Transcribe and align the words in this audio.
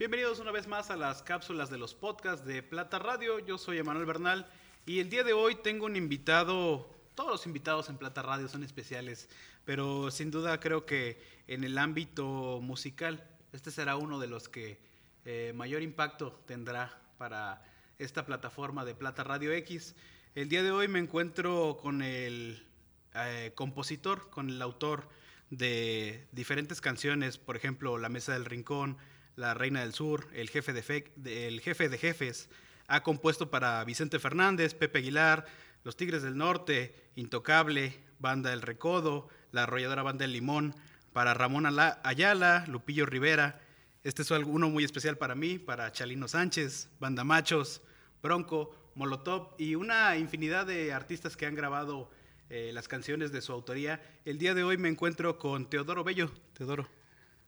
Bienvenidos 0.00 0.40
una 0.40 0.50
vez 0.50 0.66
más 0.66 0.90
a 0.90 0.96
las 0.96 1.22
cápsulas 1.22 1.68
de 1.68 1.76
los 1.76 1.92
podcasts 1.92 2.46
de 2.46 2.62
Plata 2.62 2.98
Radio. 2.98 3.38
Yo 3.38 3.58
soy 3.58 3.76
Emanuel 3.76 4.06
Bernal 4.06 4.46
y 4.86 4.98
el 4.98 5.10
día 5.10 5.24
de 5.24 5.34
hoy 5.34 5.56
tengo 5.56 5.84
un 5.84 5.94
invitado, 5.94 6.88
todos 7.14 7.30
los 7.30 7.44
invitados 7.44 7.90
en 7.90 7.98
Plata 7.98 8.22
Radio 8.22 8.48
son 8.48 8.64
especiales, 8.64 9.28
pero 9.66 10.10
sin 10.10 10.30
duda 10.30 10.58
creo 10.58 10.86
que 10.86 11.22
en 11.48 11.64
el 11.64 11.76
ámbito 11.76 12.60
musical 12.62 13.28
este 13.52 13.70
será 13.70 13.96
uno 13.96 14.18
de 14.18 14.26
los 14.26 14.48
que 14.48 14.80
eh, 15.26 15.52
mayor 15.54 15.82
impacto 15.82 16.32
tendrá 16.46 16.98
para 17.18 17.62
esta 17.98 18.24
plataforma 18.24 18.86
de 18.86 18.94
Plata 18.94 19.22
Radio 19.22 19.52
X. 19.52 19.94
El 20.34 20.48
día 20.48 20.62
de 20.62 20.70
hoy 20.70 20.88
me 20.88 20.98
encuentro 20.98 21.76
con 21.78 22.00
el 22.00 22.66
eh, 23.14 23.52
compositor, 23.54 24.30
con 24.30 24.48
el 24.48 24.62
autor 24.62 25.10
de 25.50 26.26
diferentes 26.32 26.80
canciones, 26.80 27.36
por 27.36 27.54
ejemplo, 27.54 27.98
La 27.98 28.08
Mesa 28.08 28.32
del 28.32 28.46
Rincón, 28.46 28.96
La 29.40 29.54
Reina 29.54 29.80
del 29.80 29.94
Sur, 29.94 30.28
El 30.34 30.50
Jefe 30.50 30.74
de, 30.74 31.48
el 31.48 31.60
jefe 31.62 31.88
de 31.88 31.96
Jefes. 31.96 32.50
Ha 32.88 33.02
compuesto 33.02 33.50
para 33.50 33.82
Vicente 33.84 34.18
Fernández, 34.18 34.74
Pepe 34.74 34.98
Aguilar, 34.98 35.46
Los 35.82 35.96
Tigres 35.96 36.22
del 36.22 36.36
Norte, 36.36 36.94
Intocable, 37.16 37.98
Banda 38.18 38.50
del 38.50 38.60
Recodo, 38.60 39.30
La 39.50 39.62
Arrolladora 39.62 40.02
Banda 40.02 40.24
del 40.24 40.34
Limón, 40.34 40.74
para 41.14 41.32
Ramón 41.32 41.64
Ayala, 42.02 42.66
Lupillo 42.68 43.06
Rivera. 43.06 43.62
Este 44.04 44.20
es 44.20 44.30
uno 44.30 44.68
muy 44.68 44.84
especial 44.84 45.16
para 45.16 45.34
mí, 45.34 45.58
para 45.58 45.90
Chalino 45.90 46.28
Sánchez, 46.28 46.90
Banda 47.00 47.24
Machos, 47.24 47.80
Bronco, 48.22 48.92
Molotov 48.94 49.54
y 49.56 49.74
una 49.74 50.18
infinidad 50.18 50.66
de 50.66 50.92
artistas 50.92 51.38
que 51.38 51.46
han 51.46 51.54
grabado 51.54 52.10
eh, 52.50 52.72
las 52.74 52.88
canciones 52.88 53.32
de 53.32 53.40
su 53.40 53.52
autoría. 53.52 54.02
El 54.26 54.36
día 54.36 54.52
de 54.52 54.64
hoy 54.64 54.76
me 54.76 54.90
encuentro 54.90 55.38
con 55.38 55.70
Teodoro 55.70 56.04
Bello. 56.04 56.30
Teodoro. 56.52 56.99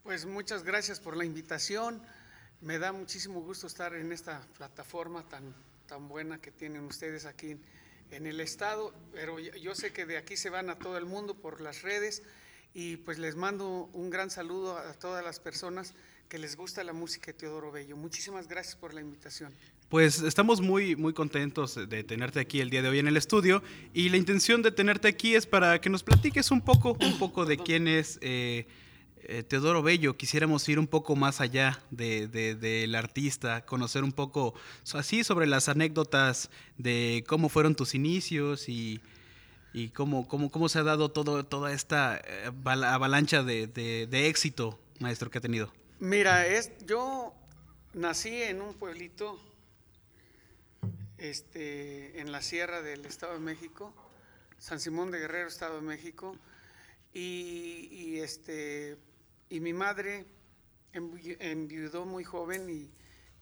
Pues 0.03 0.27
muchas 0.27 0.65
gracias 0.65 0.99
por 0.99 1.17
la 1.17 1.25
invitación. 1.25 2.03
Me 2.61 2.81
da 2.81 2.93
muchísimo 2.93 3.41
gusto 3.41 3.69
estar 3.69 3.95
en 3.95 4.11
esta 4.11 4.45
plataforma 4.59 5.23
tan, 5.29 5.55
tan 5.87 6.09
buena 6.09 6.41
que 6.41 6.51
tienen 6.51 6.85
ustedes 6.87 7.25
aquí 7.25 7.57
en, 8.11 8.27
el 8.27 8.41
estado, 8.41 8.93
pero 9.13 9.39
yo 9.39 9.77
sé 9.77 9.93
que 9.93 10.05
de 10.05 10.17
aquí 10.17 10.37
se 10.37 10.51
van 10.51 10.71
a 10.71 10.75
todo 10.75 10.99
el 10.99 11.07
mundo 11.07 11.35
por 11.35 11.61
las 11.61 11.83
redes 11.83 12.25
y 12.75 12.97
pues 12.97 13.19
les 13.19 13.37
mando 13.37 13.89
un 13.93 14.11
gran 14.11 14.29
saludo 14.31 14.77
a 14.77 14.93
todas 14.95 15.25
las 15.25 15.39
personas 15.39 15.95
que 16.29 16.39
les 16.39 16.57
gusta 16.57 16.83
la 16.83 16.93
música 16.93 17.27
de 17.27 17.35
Teodoro 17.35 17.71
Bello. 17.71 17.97
Muchísimas 17.97 18.49
gracias 18.49 18.75
por 18.75 18.95
la 18.95 19.01
invitación. 19.01 19.53
Pues 19.89 20.21
estamos 20.21 20.61
muy, 20.61 20.97
muy 20.97 21.13
contentos 21.13 21.77
de 21.89 22.03
tenerte 22.03 22.41
aquí 22.41 22.61
el 22.61 22.71
día 22.71 22.83
de 22.83 22.89
hoy 22.89 22.99
en 22.99 23.07
el 23.07 23.17
estudio 23.17 23.63
y 23.95 24.09
la 24.09 24.17
intención 24.17 24.63
de 24.63 24.73
tenerte 24.73 25.07
aquí 25.07 25.37
es 25.37 25.47
para 25.47 25.81
que 25.81 25.91
nos 25.91 26.03
platiques 26.03 26.51
un 26.51 26.61
poco, 26.61 26.97
un 27.01 27.19
poco 27.21 27.47
de 27.47 27.57
quién 27.57 27.87
es 27.87 28.19
eh, 28.21 28.67
eh, 29.25 29.43
Teodoro 29.43 29.83
Bello. 29.83 30.17
Quisiéramos 30.17 30.69
ir 30.69 30.79
un 30.79 30.87
poco 30.87 31.17
más 31.17 31.41
allá 31.41 31.81
del 31.91 32.31
de, 32.31 32.95
artista, 32.97 33.65
conocer 33.65 34.05
un 34.05 34.13
poco 34.13 34.55
así 34.95 35.25
sobre 35.25 35.47
las 35.47 35.69
anécdotas 35.69 36.51
de 36.79 37.25
cómo 37.27 37.49
fueron 37.49 37.75
tus 37.75 37.95
inicios 37.95 38.69
y, 38.69 39.01
cómo, 39.95 40.29
cómo, 40.29 40.51
cómo, 40.51 40.69
se 40.69 40.79
ha 40.79 40.83
dado 40.83 41.11
todo, 41.11 41.45
toda 41.45 41.73
esta 41.73 42.21
eh, 42.25 42.51
avalancha 42.65 43.43
de, 43.43 43.67
de, 43.67 44.29
éxito, 44.29 44.79
maestro, 44.99 45.31
que 45.31 45.39
ha 45.39 45.43
tenido. 45.43 45.73
Mira, 46.01 46.47
es, 46.47 46.71
yo 46.87 47.33
nací 47.95 48.43
en 48.43 48.61
un 48.63 48.75
pueblito 48.75 49.39
este, 51.19 52.21
en 52.21 52.33
la 52.33 52.43
sierra 52.43 52.83
del 52.83 53.07
Estado 53.07 53.35
de 53.35 53.41
México, 53.41 53.95
San 54.59 54.81
Simón 54.81 55.11
de 55.11 55.21
Guerrero, 55.21 55.49
Estado 55.49 55.77
de 55.77 55.83
México, 55.83 56.37
y, 57.15 58.19
este, 58.19 58.97
y 59.53 59.61
mi 59.61 59.75
madre 59.75 60.25
enviudó 60.95 62.07
muy 62.07 62.25
joven 62.25 62.71
y 62.71 62.91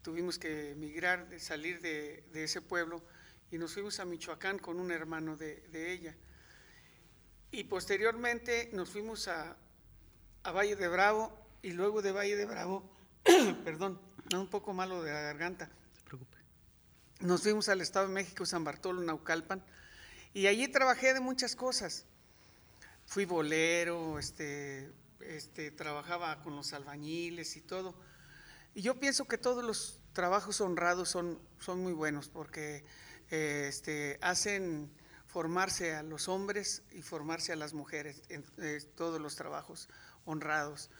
tuvimos 0.02 0.40
que 0.40 0.72
emigrar, 0.72 1.28
salir 1.38 1.80
de, 1.80 2.24
ese 2.34 2.60
pueblo 2.60 3.00
y 3.52 3.58
nos 3.58 3.74
fuimos 3.74 4.00
a 4.00 4.04
Michoacán 4.04 4.58
con 4.58 4.80
un 4.80 4.90
hermano 4.90 5.36
de, 5.36 5.62
ella. 5.72 6.16
Y 7.52 7.62
posteriormente 7.62 8.70
nos 8.72 8.90
fuimos 8.90 9.28
a, 9.28 9.56
a, 10.42 10.50
Valle 10.50 10.74
de 10.74 10.88
Bravo 10.88 11.32
y 11.62 11.70
luego 11.74 12.02
de 12.02 12.10
Valle 12.10 12.34
de 12.34 12.44
Bravo, 12.44 12.82
perdón, 13.64 14.00
un 14.34 14.50
poco 14.50 14.72
malo 14.72 15.04
de 15.04 15.12
la 15.12 15.20
garganta, 15.20 15.70
nos 17.20 17.42
fuimos 17.42 17.68
al 17.68 17.82
Estado 17.82 18.08
de 18.08 18.14
México, 18.14 18.44
San 18.46 18.64
Bartolo, 18.64 19.00
Naucalpan, 19.00 19.64
y 20.34 20.48
allí 20.48 20.66
trabajé 20.66 21.14
de 21.14 21.20
muchas 21.20 21.54
cosas. 21.54 22.04
Fui 23.06 23.26
bolero, 23.26 24.18
este, 24.18 24.90
este, 25.22 25.70
trabajaba 25.70 26.42
con 26.42 26.56
los 26.56 26.72
albañiles 26.72 27.56
y 27.56 27.60
todo. 27.60 27.94
Y 28.74 28.82
yo 28.82 28.98
pienso 28.98 29.26
que 29.26 29.38
todos 29.38 29.64
los 29.64 30.00
trabajos 30.12 30.60
honrados 30.60 31.08
son, 31.08 31.40
son 31.58 31.80
muy 31.80 31.92
buenos 31.92 32.28
porque 32.28 32.84
eh, 33.30 33.66
este, 33.68 34.18
hacen 34.22 34.90
formarse 35.26 35.94
a 35.94 36.02
los 36.02 36.28
hombres 36.28 36.82
y 36.90 37.02
formarse 37.02 37.52
a 37.52 37.56
las 37.56 37.74
mujeres 37.74 38.22
en 38.28 38.44
eh, 38.58 38.80
todos 38.96 39.20
los 39.20 39.36
trabajos 39.36 39.88
honrados. 40.24 40.90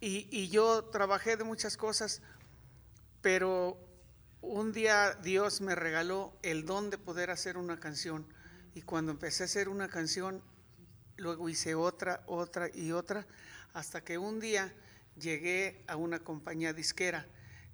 Y, 0.00 0.28
y, 0.30 0.48
yo 0.48 0.84
trabajé 0.84 1.36
de 1.36 1.44
muchas 1.44 1.76
cosas, 1.76 2.22
pero 3.20 3.78
un 4.40 4.72
día 4.72 5.12
Dios 5.22 5.60
me 5.60 5.74
regaló 5.74 6.32
el 6.42 6.64
don 6.64 6.88
de 6.88 6.96
poder 6.96 7.30
hacer 7.30 7.58
una 7.58 7.78
canción 7.78 8.26
y 8.74 8.82
cuando 8.82 9.12
empecé 9.12 9.42
a 9.42 9.46
hacer 9.46 9.68
una 9.68 9.88
canción, 9.88 10.42
luego 11.20 11.48
hice 11.48 11.74
otra, 11.74 12.22
otra 12.26 12.68
y 12.72 12.92
otra, 12.92 13.26
hasta 13.72 14.02
que 14.02 14.18
un 14.18 14.40
día 14.40 14.72
llegué 15.16 15.84
a 15.86 15.96
una 15.96 16.20
compañía 16.20 16.72
disquera 16.72 17.26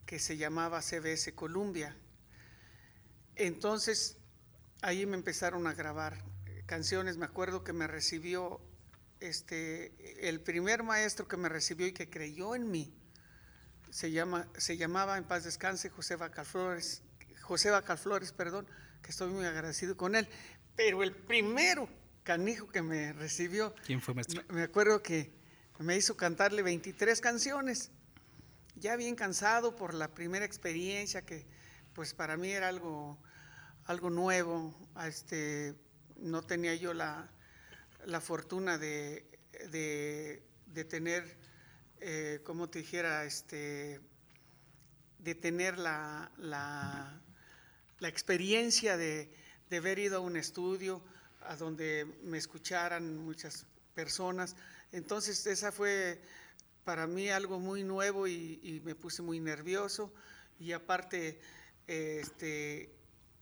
que 0.04 0.18
se 0.18 0.36
llamaba 0.36 0.82
CBS 0.82 1.34
Columbia. 1.34 1.96
Entonces, 3.34 4.18
ahí 4.82 5.06
me 5.06 5.16
empezaron 5.16 5.66
a 5.66 5.74
grabar 5.74 6.22
canciones. 6.66 7.16
Me 7.16 7.24
acuerdo 7.24 7.64
que 7.64 7.72
me 7.72 7.86
recibió 7.86 8.60
este, 9.20 10.28
el 10.28 10.40
primer 10.40 10.82
maestro 10.82 11.26
que 11.26 11.36
me 11.36 11.48
recibió 11.48 11.86
y 11.86 11.92
que 11.92 12.10
creyó 12.10 12.54
en 12.54 12.70
mí 12.70 12.94
se, 13.90 14.10
llama, 14.10 14.46
se 14.56 14.76
llamaba 14.76 15.16
en 15.16 15.24
paz 15.24 15.44
descanse 15.44 15.88
José 15.88 16.16
Bacalflores, 16.16 17.02
José 17.40 17.70
Bacalflores, 17.70 18.32
perdón, 18.32 18.66
que 19.02 19.10
estoy 19.10 19.30
muy 19.30 19.46
agradecido 19.46 19.96
con 19.96 20.14
él. 20.14 20.28
Pero 20.76 21.02
el 21.02 21.14
primero 21.14 21.88
canijo 22.26 22.69
que 22.69 22.82
me 22.82 23.14
recibió, 23.14 23.75
¿quién 23.87 24.03
fue 24.03 24.12
maestro? 24.12 24.42
Me, 24.50 24.62
acuerdo 24.62 25.03
que 25.03 25.32
me 25.78 25.97
hizo 25.97 26.16
cantarle 26.16 26.60
23 26.62 27.20
canciones, 27.22 27.91
ya 28.75 28.97
bien 28.97 29.14
cansado 29.14 29.75
por 29.76 29.94
la 29.94 30.12
primera 30.14 30.44
experiencia 30.44 31.25
que 31.25 31.47
pues 31.94 32.12
para 32.12 32.37
mí 32.37 32.50
era 32.50 32.69
algo, 32.69 33.19
algo 33.84 34.10
nuevo, 34.10 34.75
este, 35.06 35.75
no 36.16 36.42
tenía 36.42 36.75
yo 36.75 36.92
la, 36.92 37.31
la 38.04 38.20
fortuna 38.20 38.76
de, 38.76 39.25
de, 39.70 40.43
de 40.66 40.84
tener 40.84 41.47
eh, 42.00 42.41
como 42.44 42.69
te 42.69 42.81
dijera, 42.81 43.25
este, 43.25 44.00
de 45.19 45.34
tener 45.34 45.78
la, 45.78 46.31
la, 46.37 47.20
experiencia 48.08 48.97
de, 48.97 49.32
haber 49.72 49.98
ido 49.98 50.19
a 50.19 50.20
un 50.20 50.37
estudio 50.37 51.03
a 51.48 51.56
donde 51.56 52.06
me 52.22 52.38
escucharan 52.38 53.16
muchas 53.16 53.66
personas. 53.94 54.56
Entonces 54.92 55.46
esa 55.46 55.72
fue 55.72 56.20
para 56.84 57.06
mí 57.06 57.28
algo 57.30 57.58
muy 57.58 57.82
nuevo 57.82 58.28
y, 58.28 58.80
me 58.84 58.94
puse 58.94 59.22
muy 59.22 59.40
nervioso 59.40 60.12
y 60.60 60.72
aparte 60.72 61.40
este, 61.86 62.94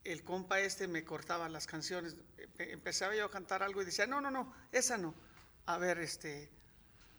el 0.04 0.22
compa 0.24 0.60
este 0.60 0.88
me 0.88 1.04
cortaba 1.04 1.48
las 1.48 1.66
canciones. 1.66 2.16
Empezaba 2.58 3.14
yo 3.14 3.26
a 3.26 3.30
cantar 3.30 3.62
algo 3.62 3.82
y 3.82 3.84
decía, 3.84 4.06
no, 4.06 4.20
no, 4.20 4.30
no, 4.30 4.54
esa 4.72 4.96
no. 4.96 5.14
A 5.66 5.78
ver, 5.78 5.98
este, 5.98 6.50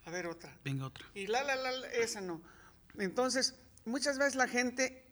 a 0.05 0.11
ver 0.11 0.27
otra. 0.27 0.57
Venga 0.63 0.87
otra. 0.87 1.05
Y 1.13 1.27
la, 1.27 1.43
la, 1.43 1.55
la, 1.55 1.87
esa 1.89 2.21
no. 2.21 2.41
Entonces, 2.97 3.55
muchas 3.85 4.17
veces 4.17 4.35
la 4.35 4.47
gente 4.47 5.05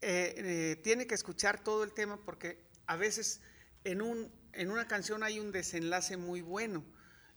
eh, 0.00 0.34
eh, 0.36 0.80
tiene 0.82 1.06
que 1.06 1.14
escuchar 1.14 1.62
todo 1.62 1.82
el 1.82 1.92
tema 1.92 2.18
porque 2.18 2.58
a 2.86 2.96
veces 2.96 3.40
en, 3.84 4.02
un, 4.02 4.30
en 4.56 4.70
una 4.70 4.88
canción 4.88 5.22
hay 5.22 5.38
un 5.38 5.52
desenlace 5.52 6.16
muy 6.16 6.40
bueno 6.40 6.84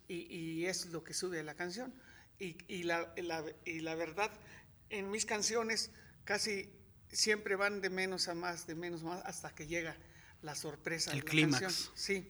y, 0.08 0.66
es 0.66 0.88
lo 0.88 1.04
que 1.04 1.14
sube 1.14 1.40
a 1.40 1.44
la 1.44 1.54
canción. 1.54 1.94
Y, 2.40 2.84
la, 2.84 3.14
y 3.66 3.80
la 3.82 3.96
verdad, 3.96 4.32
en 4.90 5.12
mis 5.12 5.26
canciones 5.26 5.92
casi 6.24 6.70
siempre 7.12 7.56
van 7.56 7.82
de 7.82 7.90
menos 7.90 8.28
a 8.28 8.34
más, 8.34 8.66
de 8.68 8.76
menos 8.76 9.02
a 9.02 9.06
más, 9.06 9.26
hasta 9.26 9.54
que 9.54 9.68
llega 9.68 9.96
la 10.42 10.56
sorpresa. 10.56 11.12
El 11.12 11.24
clímax. 11.24 11.92
Sí. 11.96 12.28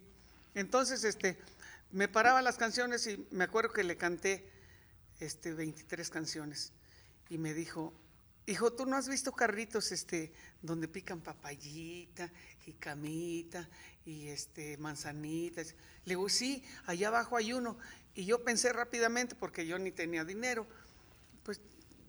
Entonces, 0.56 1.04
este 1.04 1.38
me 1.92 2.08
paraba 2.08 2.42
las 2.42 2.58
canciones 2.58 3.08
y 3.08 3.28
me 3.32 3.44
acuerdo 3.44 3.74
que 3.74 3.84
le 3.84 3.98
canté 3.98 4.50
este 5.20 5.54
23 5.54 6.10
canciones 6.10 6.72
y 7.30 7.38
me 7.38 7.54
dijo, 7.54 7.94
hijo, 8.50 8.74
¿tú 8.74 8.86
no 8.86 8.96
has 8.96 9.08
visto 9.08 9.32
carritos 9.32 9.92
este 9.92 10.34
donde 10.62 10.88
pican 10.88 11.22
papayita, 11.22 12.32
y 12.66 12.74
camita 12.74 13.68
y 14.06 14.28
este 14.30 14.78
manzanitas? 14.78 15.76
Le 16.06 16.12
digo, 16.14 16.28
sí, 16.30 16.64
allá 16.86 17.10
abajo 17.10 17.38
hay 17.38 17.54
uno. 17.54 17.78
Y 18.16 18.26
yo 18.26 18.44
pensé 18.44 18.74
rápidamente, 18.74 19.36
porque 19.36 19.66
yo 19.66 19.78
ni 19.78 19.92
tenía 19.92 20.26
dinero, 20.26 20.68
pues 21.44 21.62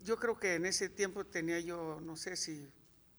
yo 0.03 0.19
creo 0.19 0.39
que 0.39 0.55
en 0.55 0.67
ese 0.67 0.89
tiempo 0.89 1.25
tenía 1.27 1.61
yo, 1.61 2.01
no 2.03 2.17
sé 2.17 2.37
si 2.37 2.69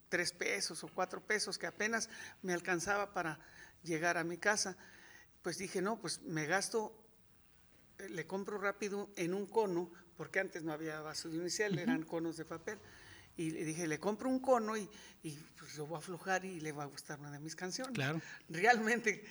tres 0.08 0.32
pesos 0.32 0.82
o 0.84 0.88
cuatro 0.88 1.20
pesos, 1.24 1.58
que 1.58 1.66
apenas 1.66 2.10
me 2.42 2.52
alcanzaba 2.52 3.12
para 3.12 3.38
llegar 3.82 4.18
a 4.18 4.24
mi 4.24 4.36
casa. 4.36 4.76
Pues 5.42 5.58
dije, 5.58 5.80
no, 5.80 6.00
pues 6.00 6.20
me 6.22 6.46
gasto, 6.46 6.92
eh, 7.98 8.08
le 8.08 8.26
compro 8.26 8.58
rápido 8.58 9.10
en 9.16 9.32
un 9.32 9.46
cono, 9.46 9.90
porque 10.16 10.40
antes 10.40 10.62
no 10.62 10.72
había 10.72 11.00
vaso 11.00 11.28
de 11.28 11.38
unicel, 11.38 11.78
eran 11.78 12.02
conos 12.04 12.36
de 12.36 12.44
papel. 12.44 12.78
Y 13.36 13.50
le 13.50 13.64
dije, 13.64 13.86
le 13.86 13.98
compro 13.98 14.28
un 14.28 14.40
cono 14.40 14.76
y, 14.76 14.88
y 15.22 15.32
pues 15.58 15.76
lo 15.78 15.86
voy 15.86 15.96
a 15.96 15.98
aflojar 15.98 16.44
y 16.44 16.60
le 16.60 16.72
va 16.72 16.82
a 16.82 16.86
gustar 16.86 17.18
una 17.18 17.30
de 17.30 17.38
mis 17.38 17.56
canciones. 17.56 17.94
Claro. 17.94 18.20
Realmente 18.50 19.24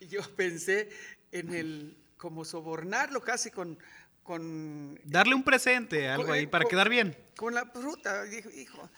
yo 0.00 0.22
pensé 0.36 0.88
en 1.30 1.52
el, 1.52 1.98
como 2.16 2.44
sobornarlo 2.46 3.20
casi 3.20 3.50
con, 3.50 3.78
con 4.22 4.98
Darle 5.04 5.34
un 5.34 5.44
presente, 5.44 6.08
algo 6.08 6.24
con- 6.26 6.34
ahí, 6.34 6.46
para 6.46 6.64
con- 6.64 6.70
quedar 6.70 6.88
bien. 6.88 7.16
Con 7.36 7.54
la 7.54 7.66
fruta, 7.66 8.22
dijo, 8.24 8.48
hijo. 8.50 8.88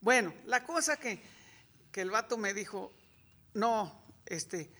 Bueno, 0.00 0.32
la 0.46 0.64
cosa 0.64 0.96
que, 0.96 1.20
que 1.92 2.00
el 2.00 2.10
vato 2.10 2.38
me 2.38 2.54
dijo, 2.54 2.94
no, 3.52 4.02
este, 4.24 4.70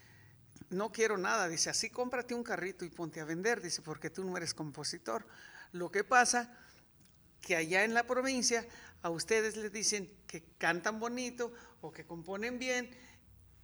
no 0.70 0.90
quiero 0.90 1.18
nada. 1.18 1.48
Dice, 1.48 1.68
así 1.68 1.90
cómprate 1.90 2.34
un 2.34 2.42
carrito 2.44 2.84
y 2.86 2.88
ponte 2.88 3.20
a 3.20 3.24
vender. 3.26 3.60
Dice, 3.60 3.82
porque 3.82 4.08
tú 4.08 4.24
no 4.24 4.36
eres 4.38 4.54
compositor. 4.54 5.26
Lo 5.72 5.90
que 5.90 6.04
pasa 6.04 6.56
que 7.40 7.56
allá 7.56 7.84
en 7.84 7.94
la 7.94 8.06
provincia 8.06 8.66
a 9.02 9.10
ustedes 9.10 9.56
les 9.56 9.72
dicen 9.72 10.10
que 10.26 10.42
cantan 10.58 10.98
bonito 10.98 11.52
o 11.80 11.92
que 11.92 12.04
componen 12.04 12.58
bien 12.58 12.90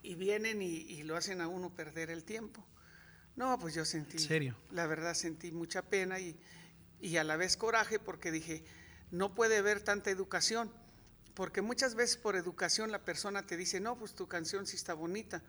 y 0.03 0.15
vienen 0.15 0.63
y, 0.63 0.67
y 0.67 1.03
lo 1.03 1.17
hacen 1.17 1.41
a 1.41 1.49
uno 1.49 1.75
perder 1.75 2.11
el 2.11 2.25
tiempo. 2.25 2.65
No, 3.37 3.59
pues 3.59 3.75
yo 3.75 3.85
sentí, 3.85 4.17
¿En 4.19 4.23
serio? 4.23 4.57
la 4.71 4.87
verdad 4.87 5.15
sentí 5.15 5.51
mucha 5.51 5.83
pena 5.83 6.21
y, 6.21 6.39
y 7.01 7.17
a 7.17 7.25
la 7.25 7.37
vez 7.37 7.57
coraje 7.57 7.99
porque 7.99 8.31
dije, 8.31 8.65
no 9.11 9.35
puede 9.35 9.57
haber 9.57 9.81
tanta 9.81 10.11
educación, 10.11 10.71
porque 11.35 11.61
muchas 11.61 11.97
veces 11.97 12.17
por 12.17 12.37
educación 12.37 12.93
la 12.93 13.05
persona 13.05 13.45
te 13.45 13.57
dice, 13.57 13.81
no, 13.81 13.99
pues 13.99 14.15
tu 14.15 14.29
canción 14.29 14.67
sí 14.69 14.77
está 14.77 14.95
bonita, 14.95 15.43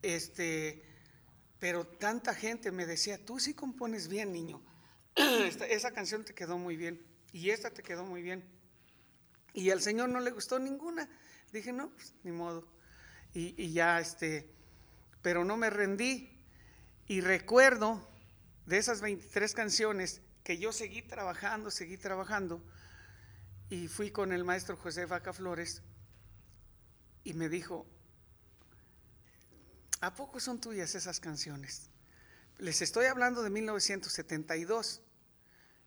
este, 0.00 0.82
pero 1.58 1.86
tanta 1.86 2.34
gente 2.34 2.72
me 2.72 2.86
decía, 2.86 3.22
tú 3.22 3.38
sí 3.38 3.52
compones 3.52 4.08
bien, 4.08 4.32
niño, 4.32 4.62
Esta- 5.16 5.66
esa 5.66 5.92
canción 5.92 6.24
te 6.24 6.34
quedó 6.34 6.58
muy 6.58 6.76
bien 6.76 7.00
y 7.32 7.50
esta 7.50 7.70
te 7.70 7.82
quedó 7.82 8.04
muy 8.04 8.22
bien. 8.22 8.44
Y 9.52 9.70
al 9.70 9.80
Señor 9.80 10.08
no 10.08 10.20
le 10.20 10.30
gustó 10.30 10.58
ninguna. 10.58 11.08
Dije, 11.52 11.72
no, 11.72 11.90
pues, 11.90 12.14
ni 12.24 12.32
modo. 12.32 12.66
Y, 13.32 13.54
y 13.62 13.72
ya, 13.72 14.00
este, 14.00 14.48
pero 15.22 15.44
no 15.44 15.56
me 15.56 15.70
rendí. 15.70 16.30
Y 17.06 17.20
recuerdo 17.20 18.08
de 18.66 18.78
esas 18.78 19.00
23 19.00 19.52
canciones 19.54 20.22
que 20.42 20.58
yo 20.58 20.72
seguí 20.72 21.02
trabajando, 21.02 21.70
seguí 21.70 21.96
trabajando. 21.96 22.64
Y 23.70 23.88
fui 23.88 24.10
con 24.10 24.32
el 24.32 24.44
maestro 24.44 24.76
José 24.76 25.06
Vaca 25.06 25.32
Flores 25.32 25.82
y 27.24 27.34
me 27.34 27.48
dijo, 27.48 27.86
¿a 30.00 30.14
poco 30.14 30.40
son 30.40 30.60
tuyas 30.60 30.94
esas 30.94 31.20
canciones? 31.20 31.88
Les 32.58 32.82
estoy 32.82 33.06
hablando 33.06 33.42
de 33.42 33.50
1972 33.50 35.00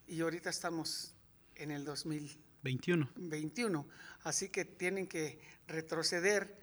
y 0.07 0.21
ahorita 0.21 0.50
estamos 0.50 1.13
en 1.56 1.71
el 1.71 1.86
2000. 1.86 2.38
21. 2.63 3.09
21. 3.15 3.88
Así 4.24 4.50
que 4.50 4.65
tienen 4.65 5.07
que 5.07 5.39
retroceder 5.68 6.57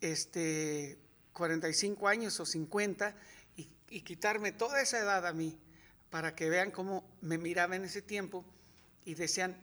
este, 0.00 0.98
45 1.32 2.08
años 2.08 2.38
o 2.40 2.46
50 2.46 3.14
y, 3.56 3.68
y 3.90 4.00
quitarme 4.02 4.52
toda 4.52 4.80
esa 4.80 4.98
edad 4.98 5.26
a 5.26 5.32
mí 5.32 5.58
para 6.10 6.34
que 6.34 6.48
vean 6.48 6.70
cómo 6.70 7.04
me 7.20 7.38
miraba 7.38 7.76
en 7.76 7.84
ese 7.84 8.02
tiempo 8.02 8.44
y 9.04 9.14
decían, 9.14 9.60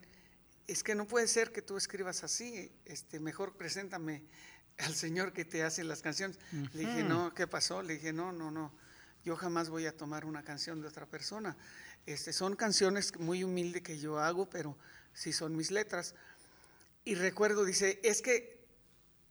es 0.66 0.82
que 0.82 0.94
no 0.94 1.06
puede 1.06 1.28
ser 1.28 1.52
que 1.52 1.62
tú 1.62 1.76
escribas 1.76 2.24
así, 2.24 2.72
este, 2.84 3.20
mejor 3.20 3.56
preséntame 3.56 4.24
al 4.78 4.94
Señor 4.94 5.32
que 5.32 5.44
te 5.44 5.62
hace 5.62 5.84
las 5.84 6.02
canciones. 6.02 6.38
Le 6.72 6.80
dije, 6.80 7.02
no, 7.02 7.32
¿qué 7.34 7.46
pasó? 7.46 7.82
Le 7.82 7.94
dije, 7.94 8.12
no, 8.12 8.32
no, 8.32 8.50
no, 8.50 8.72
yo 9.24 9.36
jamás 9.36 9.68
voy 9.70 9.86
a 9.86 9.96
tomar 9.96 10.24
una 10.24 10.42
canción 10.42 10.80
de 10.80 10.88
otra 10.88 11.06
persona. 11.06 11.56
Este, 12.06 12.32
son 12.32 12.54
canciones 12.54 13.18
muy 13.18 13.42
humildes 13.42 13.82
que 13.82 13.98
yo 13.98 14.20
hago, 14.20 14.48
pero 14.48 14.76
sí 15.12 15.32
son 15.32 15.56
mis 15.56 15.72
letras. 15.72 16.14
Y 17.04 17.16
recuerdo, 17.16 17.64
dice, 17.64 18.00
es 18.02 18.22
que 18.22 18.64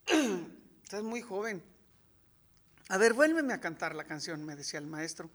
estás 0.83 1.01
muy 1.01 1.21
joven. 1.21 1.63
A 2.89 2.97
ver, 2.97 3.13
vuélveme 3.13 3.53
a 3.53 3.61
cantar 3.61 3.95
la 3.95 4.03
canción, 4.03 4.45
me 4.45 4.55
decía 4.55 4.79
el 4.79 4.87
maestro. 4.87 5.31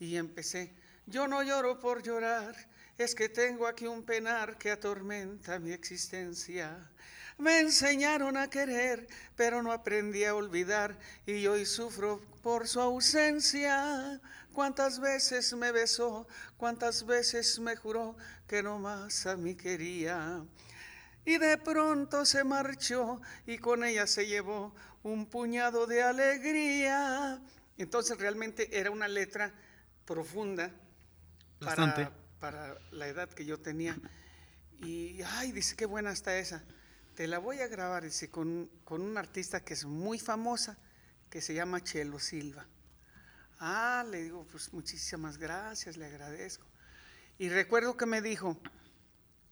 Y 0.00 0.16
empecé, 0.16 0.74
yo 1.06 1.28
no 1.28 1.42
lloro 1.42 1.78
por 1.78 2.02
llorar, 2.02 2.54
es 2.98 3.14
que 3.14 3.28
tengo 3.28 3.66
aquí 3.66 3.86
un 3.86 4.04
penar 4.04 4.58
que 4.58 4.70
atormenta 4.70 5.58
mi 5.58 5.72
existencia. 5.72 6.90
Me 7.38 7.58
enseñaron 7.58 8.36
a 8.36 8.48
querer, 8.48 9.08
pero 9.34 9.62
no 9.62 9.72
aprendí 9.72 10.24
a 10.24 10.34
olvidar 10.34 10.96
y 11.26 11.46
hoy 11.46 11.66
sufro 11.66 12.20
por 12.42 12.68
su 12.68 12.80
ausencia. 12.80 14.20
Cuántas 14.54 15.00
veces 15.00 15.52
me 15.54 15.72
besó, 15.72 16.28
cuántas 16.56 17.04
veces 17.04 17.58
me 17.58 17.74
juró 17.74 18.16
que 18.46 18.62
no 18.62 18.78
más 18.78 19.26
a 19.26 19.36
mí 19.36 19.56
quería. 19.56 20.44
Y 21.24 21.38
de 21.38 21.58
pronto 21.58 22.24
se 22.24 22.44
marchó 22.44 23.20
y 23.46 23.58
con 23.58 23.82
ella 23.82 24.06
se 24.06 24.28
llevó 24.28 24.72
un 25.02 25.26
puñado 25.26 25.88
de 25.88 26.04
alegría. 26.04 27.42
Entonces 27.78 28.16
realmente 28.16 28.78
era 28.78 28.92
una 28.92 29.08
letra 29.08 29.52
profunda 30.04 30.70
Bastante. 31.58 32.04
para, 32.38 32.68
para 32.70 32.78
la 32.92 33.08
edad 33.08 33.28
que 33.28 33.44
yo 33.44 33.58
tenía. 33.58 33.98
Y, 34.80 35.20
ay, 35.22 35.50
dice, 35.50 35.74
qué 35.74 35.86
buena 35.86 36.12
está 36.12 36.38
esa. 36.38 36.62
Te 37.16 37.26
la 37.26 37.38
voy 37.38 37.58
a 37.58 37.66
grabar, 37.66 38.04
dice, 38.04 38.30
con, 38.30 38.70
con 38.84 39.02
una 39.02 39.18
artista 39.18 39.64
que 39.64 39.74
es 39.74 39.84
muy 39.84 40.20
famosa, 40.20 40.78
que 41.28 41.40
se 41.40 41.54
llama 41.54 41.82
Chelo 41.82 42.20
Silva. 42.20 42.68
Ah, 43.58 44.04
le 44.10 44.22
digo, 44.22 44.46
pues 44.50 44.72
muchísimas 44.72 45.38
gracias, 45.38 45.96
le 45.96 46.06
agradezco. 46.06 46.66
Y 47.38 47.48
recuerdo 47.48 47.96
que 47.96 48.06
me 48.06 48.20
dijo, 48.20 48.60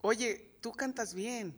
oye, 0.00 0.56
tú 0.60 0.72
cantas 0.72 1.14
bien, 1.14 1.56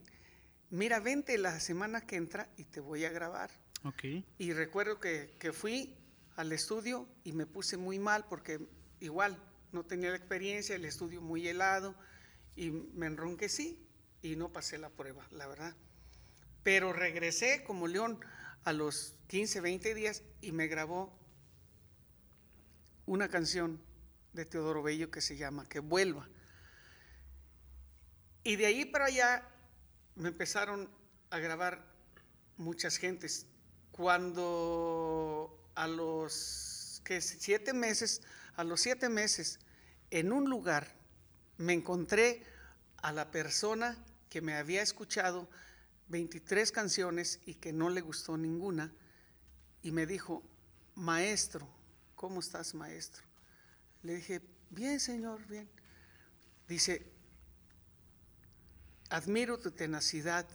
mira, 0.70 1.00
vente 1.00 1.36
la 1.38 1.60
semana 1.60 2.00
que 2.00 2.16
entra 2.16 2.48
y 2.56 2.64
te 2.64 2.80
voy 2.80 3.04
a 3.04 3.10
grabar. 3.10 3.50
Ok. 3.84 4.04
Y 4.38 4.52
recuerdo 4.52 5.00
que, 5.00 5.34
que 5.38 5.52
fui 5.52 5.96
al 6.36 6.52
estudio 6.52 7.08
y 7.22 7.32
me 7.32 7.46
puse 7.46 7.76
muy 7.76 7.98
mal 7.98 8.26
porque 8.28 8.60
igual 9.00 9.38
no 9.72 9.84
tenía 9.84 10.10
la 10.10 10.16
experiencia, 10.16 10.76
el 10.76 10.84
estudio 10.84 11.20
muy 11.20 11.46
helado 11.46 11.94
y 12.56 12.70
me 12.70 13.06
enronquecí 13.06 13.78
y 14.22 14.36
no 14.36 14.52
pasé 14.52 14.78
la 14.78 14.88
prueba, 14.88 15.26
la 15.32 15.46
verdad. 15.46 15.74
Pero 16.62 16.92
regresé 16.92 17.62
como 17.64 17.86
león 17.86 18.18
a 18.64 18.72
los 18.72 19.14
15, 19.28 19.60
20 19.60 19.94
días 19.94 20.22
y 20.40 20.52
me 20.52 20.66
grabó 20.66 21.12
una 23.06 23.28
canción 23.28 23.80
de 24.32 24.44
Teodoro 24.44 24.82
Bello 24.82 25.10
que 25.10 25.20
se 25.20 25.36
llama 25.36 25.68
Que 25.68 25.80
vuelva. 25.80 26.28
Y 28.42 28.56
de 28.56 28.66
ahí 28.66 28.84
para 28.84 29.06
allá 29.06 29.48
me 30.16 30.28
empezaron 30.28 30.88
a 31.30 31.38
grabar 31.38 31.84
muchas 32.56 32.96
gentes. 32.96 33.46
Cuando 33.92 35.70
a 35.74 35.86
los 35.86 37.00
que 37.04 37.20
siete 37.20 37.72
meses, 37.72 38.22
a 38.56 38.64
los 38.64 38.80
siete 38.80 39.08
meses, 39.08 39.60
en 40.10 40.32
un 40.32 40.48
lugar 40.50 40.94
me 41.58 41.72
encontré 41.72 42.42
a 42.98 43.12
la 43.12 43.30
persona 43.30 43.96
que 44.28 44.40
me 44.40 44.54
había 44.54 44.82
escuchado 44.82 45.48
23 46.08 46.72
canciones 46.72 47.40
y 47.46 47.54
que 47.54 47.72
no 47.72 47.88
le 47.88 48.00
gustó 48.00 48.36
ninguna, 48.36 48.92
y 49.82 49.92
me 49.92 50.06
dijo, 50.06 50.42
maestro, 50.94 51.68
¿cómo 52.14 52.40
estás, 52.40 52.74
maestro? 52.74 53.22
Le 54.02 54.16
dije, 54.16 54.40
bien, 54.70 55.00
señor, 55.00 55.46
bien. 55.46 55.68
Dice, 56.68 57.10
admiro 59.10 59.58
tu 59.58 59.70
tenacidad, 59.70 60.46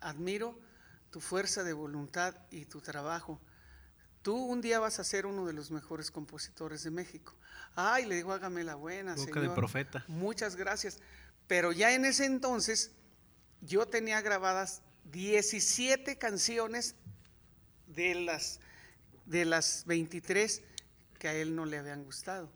admiro 0.00 0.58
tu 1.10 1.20
fuerza 1.20 1.62
de 1.64 1.72
voluntad 1.72 2.34
y 2.50 2.66
tu 2.66 2.80
trabajo. 2.80 3.40
Tú 4.22 4.36
un 4.36 4.60
día 4.60 4.78
vas 4.78 4.98
a 5.00 5.04
ser 5.04 5.26
uno 5.26 5.46
de 5.46 5.52
los 5.52 5.70
mejores 5.70 6.10
compositores 6.10 6.82
de 6.82 6.90
México. 6.90 7.34
Ay, 7.74 8.06
le 8.06 8.16
digo, 8.16 8.32
hágame 8.32 8.64
la 8.64 8.74
buena, 8.74 9.14
Boca 9.14 9.24
señor. 9.24 9.48
de 9.48 9.54
profeta. 9.54 10.04
Muchas 10.08 10.56
gracias. 10.56 11.00
Pero 11.46 11.72
ya 11.72 11.94
en 11.94 12.04
ese 12.04 12.26
entonces 12.26 12.92
yo 13.60 13.86
tenía 13.86 14.20
grabadas 14.20 14.82
17 15.04 16.18
canciones 16.18 16.94
de 17.86 18.14
las, 18.14 18.60
de 19.26 19.44
las 19.44 19.84
23 19.86 20.62
que 21.20 21.28
a 21.28 21.34
él 21.34 21.54
no 21.54 21.66
le 21.66 21.78
habían 21.78 22.02
gustado. 22.02 22.50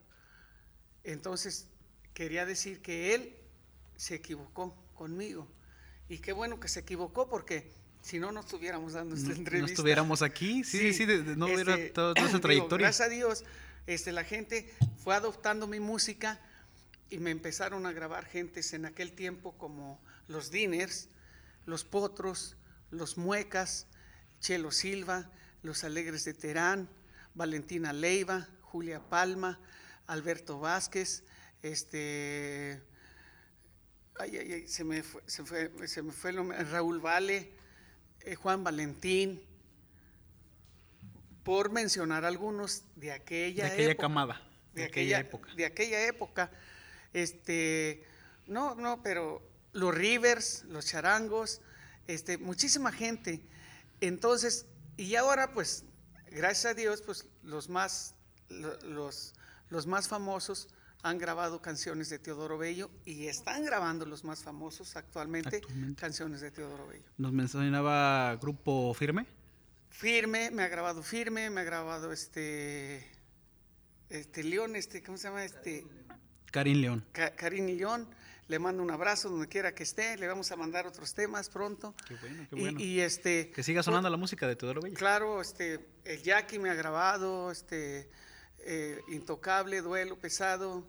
Entonces, 1.05 1.67
quería 2.13 2.45
decir 2.45 2.81
que 2.81 3.15
él 3.15 3.35
se 3.95 4.15
equivocó 4.15 4.75
conmigo. 4.93 5.47
Y 6.09 6.17
qué 6.17 6.33
bueno 6.33 6.59
que 6.59 6.67
se 6.67 6.81
equivocó 6.81 7.29
porque 7.29 7.71
si 8.01 8.19
no, 8.19 8.31
no 8.31 8.41
estuviéramos 8.41 8.93
dando 8.93 9.15
esta 9.15 9.29
No, 9.29 9.33
no 9.35 9.39
entrevista. 9.39 9.71
estuviéramos 9.73 10.21
aquí. 10.21 10.63
Sí, 10.63 10.79
sí, 10.79 10.93
sí, 10.93 11.05
de- 11.05 11.23
de- 11.23 11.35
no 11.35 11.45
hubiera 11.45 11.75
Este, 11.75 11.89
toda, 11.91 12.13
toda 12.13 12.27
esa 12.27 12.37
digo, 12.37 12.41
trayectoria. 12.41 12.87
gracias 12.87 13.07
a 13.07 13.09
Dios, 13.09 13.43
este, 13.87 14.11
la 14.11 14.23
gente 14.23 14.71
fue 15.03 15.15
adoptando 15.15 15.67
mi 15.67 15.79
música 15.79 16.39
y 17.09 17.19
me 17.19 17.31
empezaron 17.31 17.85
a 17.85 17.91
grabar 17.91 18.25
gentes 18.25 18.73
en 18.73 18.85
aquel 18.85 19.13
tiempo 19.13 19.55
como 19.57 19.99
los 20.27 20.49
Diners, 20.51 21.07
los 21.65 21.83
Potros, 21.83 22.57
los 22.91 23.17
Muecas, 23.17 23.87
Chelo 24.39 24.71
Silva, 24.71 25.29
los 25.63 25.83
Alegres 25.83 26.25
de 26.25 26.33
Terán, 26.33 26.89
Valentina 27.33 27.91
Leiva, 27.93 28.47
Julia 28.75 28.99
Palma, 28.99 29.57
Alberto 30.05 30.59
Vázquez, 30.59 31.23
este, 31.61 32.83
ay, 34.19 34.35
ay, 34.35 34.51
ay, 34.51 34.67
se 34.67 34.83
me 34.83 35.01
fue, 35.01 35.21
se 35.27 35.45
fue, 35.45 35.87
se 35.87 36.01
me 36.01 36.11
fue 36.11 36.31
el 36.31 36.35
nombre, 36.35 36.61
Raúl 36.65 36.99
Vale, 36.99 37.53
eh, 38.19 38.35
Juan 38.35 38.65
Valentín, 38.65 39.41
por 41.45 41.71
mencionar 41.71 42.25
algunos 42.25 42.83
de 42.97 43.13
aquella, 43.13 43.63
De 43.63 43.71
aquella 43.71 43.91
época, 43.91 44.01
camada, 44.01 44.41
de, 44.73 44.83
aquella, 44.83 45.19
época. 45.21 45.55
De 45.55 45.65
aquella 45.65 46.05
época. 46.05 46.51
Este, 47.13 48.03
no, 48.45 48.75
no, 48.75 49.01
pero 49.01 49.41
los 49.71 49.95
Rivers, 49.95 50.65
los 50.65 50.85
charangos, 50.85 51.61
este, 52.07 52.37
muchísima 52.37 52.91
gente. 52.91 53.41
Entonces, 54.01 54.65
y 54.97 55.15
ahora 55.15 55.53
pues, 55.53 55.85
gracias 56.29 56.73
a 56.73 56.73
Dios, 56.73 57.01
pues 57.01 57.25
los 57.41 57.69
más, 57.69 58.14
los, 58.49 59.33
los 59.69 59.87
más 59.87 60.07
famosos 60.07 60.67
han 61.03 61.17
grabado 61.19 61.61
canciones 61.61 62.09
de 62.09 62.17
Teodoro 62.19 62.57
Bello 62.57 62.89
y 63.05 63.27
están 63.27 63.63
grabando 63.63 64.05
los 64.05 64.23
más 64.23 64.43
famosos 64.43 64.95
actualmente, 64.95 65.57
Actualmente. 65.57 66.01
canciones 66.01 66.41
de 66.41 66.51
Teodoro 66.51 66.87
Bello. 66.87 67.05
Nos 67.17 67.31
mencionaba 67.31 68.35
Grupo 68.37 68.93
Firme. 68.95 69.27
Firme, 69.89 70.49
me 70.51 70.63
ha 70.63 70.67
grabado 70.67 71.03
Firme, 71.03 71.49
me 71.49 71.61
ha 71.61 71.63
grabado 71.63 72.11
este, 72.11 73.07
este 74.09 74.43
León, 74.43 74.75
este, 74.75 75.01
¿cómo 75.03 75.17
se 75.17 75.27
llama? 75.27 75.45
Este, 75.45 75.85
Karin 76.51 76.81
León. 76.81 77.05
Ca- 77.11 77.35
Karin 77.35 77.67
León, 77.77 78.07
le 78.47 78.59
mando 78.59 78.81
un 78.83 78.91
abrazo 78.91 79.29
donde 79.29 79.47
quiera 79.47 79.73
que 79.73 79.83
esté, 79.83 80.17
le 80.17 80.27
vamos 80.27 80.51
a 80.51 80.55
mandar 80.55 80.85
otros 80.87 81.13
temas 81.13 81.49
pronto. 81.49 81.95
Qué 82.07 82.15
bueno, 82.15 82.45
qué 82.49 82.55
bueno. 82.55 82.79
Y, 82.79 82.99
este, 82.99 83.51
que 83.51 83.63
siga 83.63 83.83
sonando 83.83 84.09
la 84.09 84.17
música 84.17 84.47
de 84.47 84.55
Teodoro 84.55 84.81
Bello. 84.81 84.95
claro, 84.97 85.39
este, 85.41 85.85
el 86.03 86.21
Jackie 86.23 86.59
me 86.59 86.69
ha 86.69 86.73
grabado, 86.75 87.51
este, 87.51 88.09
eh, 88.65 89.01
Intocable, 89.09 89.81
Duelo 89.81 90.17
Pesado, 90.17 90.83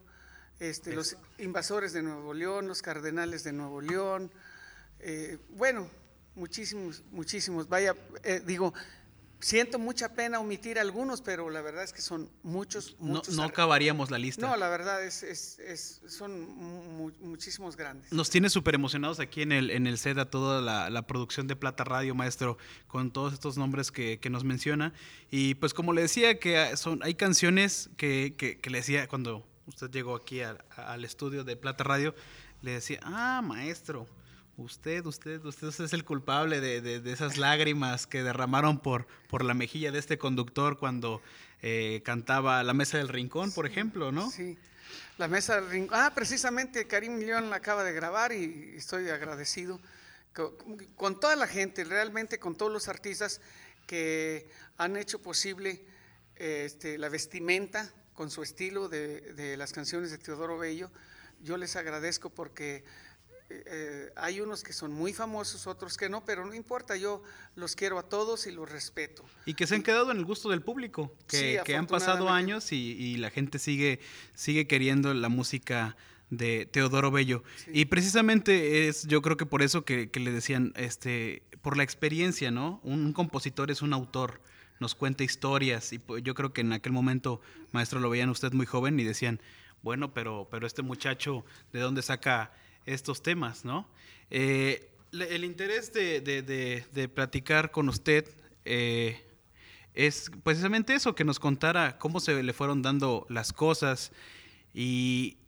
este, 0.59 0.95
los 0.95 1.17
Invasores 1.39 1.93
de 1.93 2.03
Nuevo 2.03 2.33
León, 2.35 2.67
los 2.67 2.83
Cardenales 2.83 3.45
de 3.45 3.53
Nuevo 3.53 3.81
León, 3.81 4.33
eh, 5.01 5.39
bueno, 5.51 5.89
muchísimos, 6.35 7.03
muchísimos. 7.11 7.69
Vaya, 7.69 7.95
eh, 8.23 8.41
digo, 8.45 8.73
siento 9.41 9.79
mucha 9.79 10.15
pena 10.15 10.41
omitir 10.41 10.79
algunos, 10.79 11.21
pero 11.21 11.51
la 11.51 11.61
verdad 11.61 11.85
es 11.85 11.93
que 11.93 12.01
son 12.01 12.31
muchos, 12.43 12.97
No, 12.99 13.07
muchos. 13.17 13.35
no 13.35 13.43
ar- 13.43 13.51
acabaríamos 13.51 14.11
la 14.11 14.19
lista. 14.19 14.47
no, 14.47 14.57
la 14.57 14.69
verdad 14.69 15.05
es, 15.05 15.23
es- 15.23 15.59
es- 15.59 16.01
son 16.09 16.41
mu- 16.41 17.13
muchísimos 17.21 17.77
grandes. 17.77 18.11
Nos 18.13 18.31
tiene 18.31 18.49
súper 18.51 18.75
emocionados 18.75 19.21
aquí 19.21 19.43
en 19.43 19.53
el, 19.53 19.71
en 19.71 19.87
el 19.87 19.99
set 19.99 20.19
a 20.19 20.31
toda 20.31 20.61
la, 20.63 20.89
la 20.91 21.07
producción 21.07 21.47
de 21.47 21.57
Plata 21.57 21.85
Radio, 21.85 22.15
maestro, 22.15 22.57
con 22.87 23.11
todos 23.11 23.33
estos 23.35 23.57
nombres 23.59 23.93
que, 23.93 24.19
que 24.19 24.31
nos 24.31 24.43
menciona. 24.45 24.93
Y 25.31 25.55
pues 25.57 25.75
como 25.75 25.93
le 25.93 26.03
decía, 26.03 26.39
que 26.41 26.77
son, 26.77 27.01
hay 27.03 27.15
canciones 27.15 27.91
que, 27.97 28.35
que- 28.39 28.59
que 28.59 28.71
le 28.71 28.79
decía 28.79 29.07
cuando 29.09 29.47
usted 29.67 29.91
llegó 29.91 30.17
aquí 30.17 30.41
al 30.43 31.05
estudio 31.05 31.45
de 31.45 31.57
Plata 31.57 31.85
Radio, 31.85 32.15
le 32.63 32.71
decía, 32.73 33.01
ah, 33.03 33.43
maestro, 33.45 34.07
usted, 34.57 35.05
usted, 35.07 35.45
usted 35.45 35.69
es 35.85 35.93
el 35.93 36.05
culpable 36.05 36.61
de, 36.61 36.81
de- 36.81 37.01
de 37.01 37.13
esas 37.13 37.37
lágrimas 37.37 38.07
que 38.07 38.23
derramaron 38.23 38.79
por, 38.81 39.07
por 39.29 39.45
la 39.45 39.55
mejilla 39.55 39.93
de 39.93 39.99
este 39.99 40.19
conductor 40.19 40.79
cuando 40.79 41.21
eh, 41.63 42.03
cantaba 42.05 42.63
La 42.63 42.73
Mesa 42.75 42.99
del 42.99 43.09
Rincón, 43.09 43.53
por 43.53 43.67
ejemplo, 43.67 44.13
¿no? 44.13 44.31
Sí. 44.31 44.57
La 45.19 45.29
mesa 45.29 45.57
del 45.61 45.71
rincón. 45.71 45.99
Ah, 45.99 46.13
precisamente 46.15 46.87
Karim 46.87 47.19
León 47.19 47.51
la 47.51 47.57
acaba 47.57 47.83
de 47.85 47.93
grabar 47.93 48.33
y 48.33 48.75
estoy 48.77 49.09
agradecido 49.09 49.81
co- 50.35 50.57
con, 50.95 51.19
toda 51.19 51.35
la 51.37 51.47
gente, 51.49 51.85
realmente 51.85 52.39
con 52.39 52.55
todos 52.57 52.71
los 52.73 52.87
artistas 52.89 53.41
que 53.87 54.49
han 54.79 54.97
hecho 54.97 55.21
posible 55.21 55.83
este, 56.37 56.99
la 56.99 57.09
vestimenta 57.09 57.91
con 58.15 58.31
su 58.31 58.43
estilo 58.43 58.89
de, 58.89 59.21
de 59.33 59.57
las 59.57 59.73
canciones 59.73 60.11
de 60.11 60.19
Teodoro 60.19 60.59
Bello. 60.59 60.91
Yo 61.43 61.57
les 61.57 61.77
agradezco 61.77 62.31
porque 62.31 62.85
eh, 63.49 64.13
hay 64.17 64.41
unos 64.41 64.65
que 64.65 64.73
son 64.73 64.93
muy 64.93 65.13
famosos, 65.13 65.67
otros 65.67 65.97
que 65.97 66.09
no, 66.09 66.25
pero 66.25 66.45
no 66.45 66.55
importa, 66.55 66.97
yo 66.97 67.23
los 67.55 67.77
quiero 67.77 67.99
a 67.99 68.03
todos 68.03 68.47
y 68.47 68.53
los 68.53 68.71
respeto. 68.71 69.25
Y 69.45 69.55
que 69.55 69.67
se 69.67 69.75
han 69.77 69.83
quedado 69.83 70.11
en 70.11 70.17
el 70.17 70.25
gusto 70.25 70.51
del 70.51 70.63
público, 70.63 71.15
que, 71.29 71.37
Sí, 71.37 71.65
que 71.65 71.77
han 71.77 71.87
pasado 71.87 72.29
años 72.29 72.73
y, 72.73 72.93
y 72.93 73.17
la 73.19 73.31
gente 73.31 73.59
sigue, 73.59 74.01
sigue 74.35 74.67
queriendo 74.67 75.15
la 75.15 75.29
música 75.29 75.97
de 76.31 76.67
Teodoro 76.67 77.11
Bello. 77.11 77.45
Sí. 77.57 77.71
Y 77.73 77.85
precisamente 77.85 78.89
es, 78.89 79.07
yo 79.07 79.23
creo 79.23 79.37
que 79.37 79.47
por 79.47 79.63
eso 79.63 79.85
que, 79.85 80.11
que 80.11 80.21
le 80.21 80.33
decían, 80.33 80.73
este, 80.77 81.43
por 81.63 81.77
la 81.77 81.85
experiencia, 81.85 82.51
¿no? 82.51 82.81
Un, 82.83 83.05
un 83.05 83.13
compositor 83.13 83.71
es 83.71 83.81
un 83.83 83.93
autor, 83.93 84.41
nos 84.81 84.95
cuenta 84.95 85.25
historias 85.25 85.93
y 85.93 85.99
pues, 85.99 86.23
yo 86.23 86.35
creo 86.35 86.53
que 86.53 86.63
en 86.63 86.73
aquel 86.73 86.93
momento, 86.93 87.41
maestro, 87.73 88.01
lo 88.01 88.11
veían 88.11 88.29
usted 88.29 88.53
muy 88.53 88.67
joven 88.67 88.99
y 88.99 89.05
decían, 89.05 89.41
bueno, 89.83 90.13
pero, 90.13 90.49
pero 90.51 90.67
este 90.67 90.83
muchacho, 90.83 91.45
¿de 91.73 91.81
dónde 91.81 92.03
saca 92.03 92.53
estos 92.87 93.23
temas, 93.23 93.65
no? 93.65 93.89
Eh, 94.31 94.91
el 95.13 95.45
interés 95.45 95.93
de, 95.93 96.21
de- 96.21 96.43
de- 96.43 97.09
platicar 97.09 97.71
con 97.71 97.89
usted 97.89 98.27
eh, 98.65 99.23
es 99.95 100.31
precisamente 100.43 100.95
eso, 100.95 101.15
que 101.15 101.25
nos 101.25 101.39
contara 101.39 101.99
cómo 101.99 102.21
se 102.21 102.43
le 102.43 102.53
fueron 102.53 102.83
dando 102.83 103.27
las 103.31 103.53
cosas 103.53 104.13
y, 104.75 105.39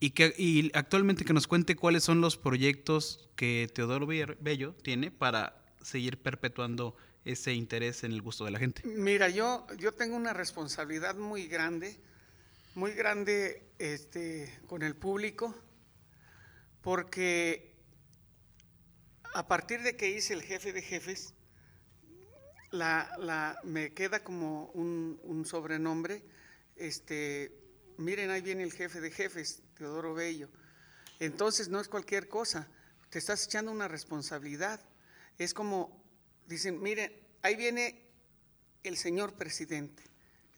y 0.00 0.10
que 0.10 0.34
y 0.36 0.70
actualmente 0.74 1.24
que 1.24 1.32
nos 1.32 1.46
cuente 1.46 1.74
cuáles 1.76 2.04
son 2.04 2.20
los 2.20 2.36
proyectos 2.36 3.28
que 3.34 3.70
Teodoro 3.72 4.06
Bello 4.06 4.74
tiene 4.82 5.10
para 5.10 5.64
seguir 5.80 6.18
perpetuando 6.18 6.96
ese 7.24 7.52
interés 7.54 8.04
en 8.04 8.12
el 8.12 8.20
gusto 8.20 8.44
de 8.44 8.50
la 8.50 8.58
gente. 8.58 8.82
Mira, 8.84 9.28
yo, 9.28 9.66
yo 9.78 9.92
tengo 9.92 10.16
una 10.16 10.32
responsabilidad 10.32 11.14
muy 11.16 11.46
grande, 11.46 11.98
muy 12.74 12.92
grande 12.92 13.62
este, 13.78 14.52
con 14.66 14.82
el 14.82 14.94
público, 14.96 15.54
porque 16.88 17.70
a 19.34 19.46
partir 19.46 19.82
de 19.82 19.94
que 19.94 20.08
hice 20.08 20.32
el 20.32 20.40
jefe 20.42 20.72
de 20.72 20.80
jefes, 20.80 21.34
la, 22.70 23.14
la- 23.18 23.60
me 23.62 23.92
queda 23.92 24.24
como 24.24 24.70
un, 24.72 25.20
un 25.22 25.44
sobrenombre. 25.44 26.22
Este, 26.76 27.52
miren, 27.98 28.30
ahí 28.30 28.40
viene 28.40 28.62
el 28.62 28.72
jefe 28.72 29.02
de 29.02 29.10
jefes, 29.10 29.60
Teodoro 29.76 30.14
Bello. 30.14 30.48
Entonces 31.20 31.68
no 31.68 31.78
es 31.78 31.88
cualquier 31.88 32.26
cosa, 32.26 32.66
te 33.10 33.18
estás 33.18 33.44
echando 33.44 33.70
una 33.70 33.86
responsabilidad. 33.86 34.80
Es 35.36 35.52
como, 35.52 36.02
dicen, 36.46 36.80
miren, 36.80 37.12
ahí 37.42 37.54
viene 37.54 38.00
el 38.82 38.96
señor 38.96 39.34
presidente. 39.34 40.02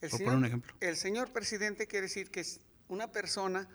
El 0.00 0.12
señor, 0.12 0.36
un 0.36 0.44
ejemplo. 0.44 0.72
el 0.78 0.96
señor 0.96 1.32
presidente 1.32 1.88
quiere 1.88 2.06
decir 2.06 2.30
que 2.30 2.38
es 2.38 2.60
una 2.86 3.10
persona 3.10 3.68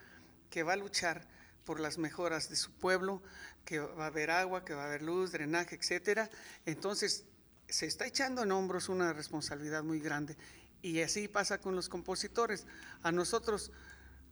que 0.50 0.63
va 0.63 0.71
a 0.71 0.77
luchar 0.77 1.35
por 1.65 1.79
las 1.79 1.98
mejoras 1.98 2.50
de 2.50 2.55
su 2.55 2.72
pueblo, 2.72 3.22
que 3.65 3.79
va 3.79 4.05
a 4.05 4.07
haber 4.07 4.31
agua, 4.31 4.63
que 4.63 4.74
va 4.74 4.84
a 4.84 4.88
haber 4.88 5.01
luz, 5.01 5.31
drenaje, 5.31 5.75
etcétera. 5.75 6.29
Entonces, 6.65 7.25
se 7.67 7.88
está 7.88 8.05
echando 8.05 8.43
en 8.43 8.51
hombros 8.51 8.89
una 8.89 9.12
responsabilidad 9.13 9.84
muy 9.84 10.00
grande. 10.00 10.38
Y 10.81 11.01
así 11.01 11.27
pasa 11.27 11.60
con 11.60 11.75
los 11.75 11.89
compositores. 11.89 12.67
A 13.01 13.12
nosotros 13.12 13.72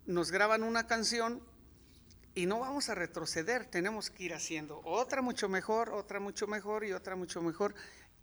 nos 0.06 0.32
graban 0.32 0.64
una 0.64 0.86
canción 0.86 1.42
y 2.36 2.46
no 2.46 2.60
vamos 2.60 2.90
a 2.90 2.96
retroceder, 2.96 3.66
tenemos 3.66 4.10
que 4.10 4.24
ir 4.24 4.34
haciendo 4.34 4.82
otra 4.84 5.22
mucho 5.22 5.50
mejor, 5.50 5.90
otra 5.90 6.20
mucho 6.20 6.48
mejor 6.48 6.84
y 6.84 6.92
otra 6.92 7.16
mucho 7.16 7.42
mejor, 7.42 7.76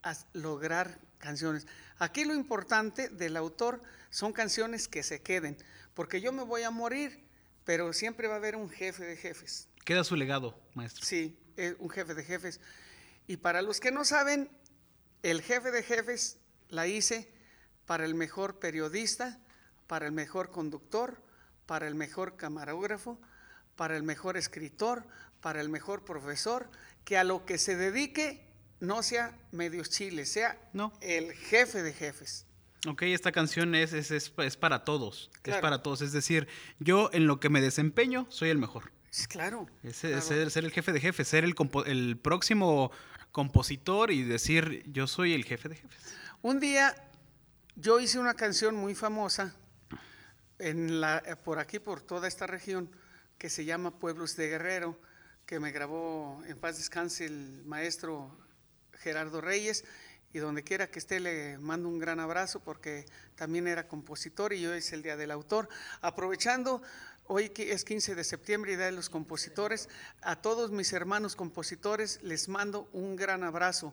a 0.03 0.17
lograr 0.33 0.99
canciones. 1.19 1.67
Aquí 1.99 2.25
lo 2.25 2.35
importante 2.35 3.09
del 3.09 3.37
autor 3.37 3.81
son 4.11 4.33
canciones 4.33 4.89
que 4.89 5.03
se 5.03 5.23
queden, 5.23 5.57
porque 5.95 6.21
yo 6.21 6.33
me 6.33 6.43
voy 6.43 6.63
a 6.63 6.71
morir, 6.71 7.25
pero 7.71 7.93
siempre 7.93 8.27
va 8.27 8.35
a 8.35 8.39
haber 8.39 8.57
un 8.57 8.69
jefe 8.69 9.05
de 9.05 9.17
jefes. 9.17 9.69
Queda 9.85 10.03
su 10.03 10.17
legado, 10.17 10.61
maestro. 10.75 11.05
Sí, 11.05 11.39
eh, 11.57 11.77
un 11.79 11.89
jefe 11.89 12.15
de 12.17 12.25
jefes. 12.25 12.59
Y 13.29 13.37
para 13.37 13.63
los 13.63 13.79
que 13.79 13.93
no 13.93 14.05
saben, 14.05 14.51
el 15.23 15.41
jefe 15.41 15.71
de 15.71 15.85
jefes 15.85 16.39
la 16.69 16.89
hice 16.89 17.33
para 17.87 18.05
el 18.05 18.17
mejor 18.17 18.59
periodista, 18.59 19.39
para 19.87 20.07
el 20.07 20.11
mejor 20.11 20.51
conductor, 20.51 21.23
para 21.67 21.87
el 21.87 21.95
mejor 21.95 22.37
camarógrafo, 22.37 23.21
para 23.77 23.97
el 23.97 24.03
mejor 24.03 24.37
escritor, 24.37 25.07
para 25.41 25.61
el 25.61 25.69
mejor 25.69 26.05
profesor, 26.05 26.69
que 27.05 27.19
a 27.19 27.23
lo 27.23 27.47
que 27.47 27.57
se 27.57 27.77
dedique 27.77 28.49
no 28.81 29.05
sea 29.05 29.39
medios 29.53 29.91
chiles, 29.91 30.33
sea 30.33 30.59
No. 30.73 30.93
el 31.03 31.35
jefe 31.35 31.85
de 31.85 31.93
jefes. 31.93 32.47
Ok, 32.87 33.03
esta 33.03 33.31
canción 33.33 33.75
es, 33.75 33.93
es, 33.93 34.11
es, 34.11 34.33
es 34.39 34.57
para 34.57 34.85
todos. 34.85 35.31
Es 35.45 35.57
para 35.57 35.83
todos. 35.83 36.01
Es 36.01 36.13
decir, 36.13 36.49
yo 36.79 37.11
en 37.13 37.27
lo 37.27 37.39
que 37.41 37.49
me 37.51 37.61
desempeño 37.61 38.27
soy 38.31 38.49
el 38.51 38.59
mejor. 38.59 38.91
Claro. 39.29 39.67
Es, 39.83 40.01
claro. 40.01 40.17
es 40.19 40.25
ser, 40.25 40.51
ser 40.51 40.65
el 40.65 40.71
jefe 40.73 40.93
de 40.93 41.01
jefes, 41.01 41.29
ser 41.29 41.45
el, 41.45 41.55
compo- 41.55 41.85
el 41.85 42.17
próximo 42.17 42.91
compositor 43.33 44.11
y 44.13 44.23
decir 44.23 44.83
yo 44.91 45.07
soy 45.07 45.35
el 45.35 45.45
jefe 45.45 45.69
de 45.69 45.77
jefes. 45.77 46.15
Un 46.43 46.59
día 46.61 46.95
yo 47.77 48.01
hice 48.01 48.19
una 48.19 48.35
canción 48.35 48.75
muy 48.75 48.95
famosa 48.95 49.55
en 50.59 51.01
la, 51.01 51.23
eh, 51.27 51.37
por 51.37 51.59
aquí, 51.59 51.79
por 51.79 52.01
toda 52.01 52.29
esta 52.29 52.47
región, 52.47 52.91
que 53.39 53.51
se 53.51 53.65
llama 53.65 53.99
Pueblos 53.99 54.37
de 54.37 54.49
Guerrero, 54.49 54.99
que 55.47 55.59
me 55.61 55.71
grabó 55.73 56.43
en 56.47 56.59
paz 56.59 56.77
descanse 56.79 57.27
el 57.27 57.63
maestro 57.67 58.39
Gerardo 59.01 59.41
Reyes 59.41 59.85
y 60.33 60.39
donde 60.39 60.63
quiera 60.63 60.91
que 60.91 60.99
esté 60.99 61.21
le 61.21 61.59
mando 61.59 61.89
un 61.89 61.99
gran 61.99 62.21
abrazo 62.21 62.61
porque 62.61 63.07
también 63.35 63.67
era 63.67 63.89
compositor 63.89 64.53
y 64.53 64.67
hoy 64.67 64.79
es 64.79 64.93
el 64.93 65.03
Día 65.03 65.17
del 65.17 65.31
Autor. 65.31 65.69
Aprovechando, 66.01 66.83
hoy 67.27 67.53
es 67.57 67.85
15 67.85 68.15
de 68.15 68.25
septiembre, 68.25 68.77
Día 68.77 68.87
de 68.87 68.93
los 68.93 69.11
Compositores, 69.11 69.89
a 70.23 70.37
todos 70.37 70.71
mis 70.71 70.93
hermanos 70.93 71.37
compositores 71.37 72.23
les 72.23 72.49
mando 72.49 72.89
un 72.93 73.17
gran 73.17 73.43
abrazo. 73.43 73.93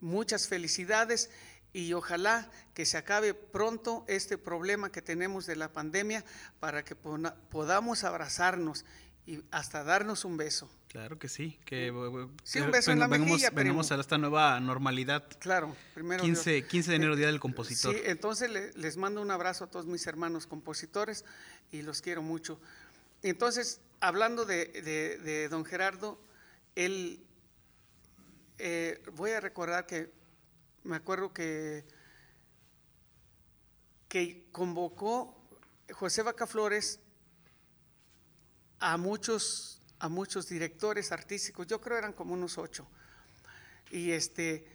Muchas 0.00 0.46
felicidades 0.46 1.30
y 1.72 1.92
ojalá 1.92 2.48
que 2.72 2.86
se 2.86 2.96
acabe 2.96 3.34
pronto 3.34 4.04
este 4.08 4.38
problema 4.38 4.90
que 4.90 5.02
tenemos 5.02 5.46
de 5.46 5.56
la 5.56 5.72
pandemia 5.72 6.24
para 6.60 6.84
que 6.84 6.94
podamos 6.94 8.04
abrazarnos 8.04 8.84
y 9.26 9.42
hasta 9.50 9.82
darnos 9.82 10.24
un 10.24 10.36
beso. 10.36 10.70
Claro 10.88 11.18
que 11.18 11.28
sí, 11.28 11.58
que 11.64 11.92
sí, 12.44 12.60
un 12.60 12.70
beso 12.70 12.92
en 12.92 13.00
la 13.00 13.08
mejilla, 13.08 13.50
venimos 13.50 13.90
a 13.90 14.00
esta 14.00 14.16
nueva 14.18 14.58
normalidad. 14.60 15.26
Claro, 15.40 15.76
primero 15.94 16.22
15, 16.22 16.66
15 16.66 16.90
de 16.90 16.96
enero, 16.96 17.16
Día 17.16 17.26
del 17.26 17.40
Compositor. 17.40 17.94
Sí, 17.94 18.00
entonces 18.04 18.50
les 18.76 18.96
mando 18.96 19.20
un 19.20 19.30
abrazo 19.30 19.64
a 19.64 19.66
todos 19.66 19.86
mis 19.86 20.06
hermanos 20.06 20.46
compositores 20.46 21.24
y 21.72 21.82
los 21.82 22.00
quiero 22.02 22.22
mucho. 22.22 22.60
Entonces, 23.22 23.80
hablando 24.00 24.44
de, 24.44 25.48
don 25.50 25.64
Gerardo, 25.64 26.20
él, 26.76 27.20
eh, 28.58 29.02
voy 29.14 29.32
a 29.32 29.40
recordar 29.40 29.86
que, 29.86 30.12
me 30.84 30.96
acuerdo 30.96 31.32
que, 31.32 31.84
que 34.08 34.46
convocó 34.52 35.36
José 35.90 36.22
Vaca 36.22 36.46
Flores 36.46 37.00
a 38.86 38.96
muchos 38.96 39.76
a 39.98 40.08
muchos 40.08 40.48
directores 40.48 41.10
artísticos, 41.10 41.66
yo 41.66 41.80
creo 41.80 41.98
eran 41.98 42.12
como 42.12 42.34
unos 42.34 42.58
ocho, 42.58 42.86
y 43.90 44.12
este, 44.12 44.66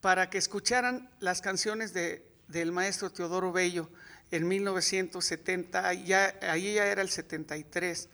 para 0.00 0.30
que 0.30 0.38
escucharan 0.38 1.10
las 1.20 1.40
canciones 1.40 1.92
de, 1.92 2.26
del 2.48 2.72
maestro 2.72 3.10
Teodoro 3.10 3.52
Bello 3.52 3.90
en 4.30 4.46
1970, 4.46 5.94
ya, 5.94 6.34
ahí 6.42 6.74
ya 6.74 6.86
era 6.86 7.02
el 7.02 7.10
73, 7.10 8.08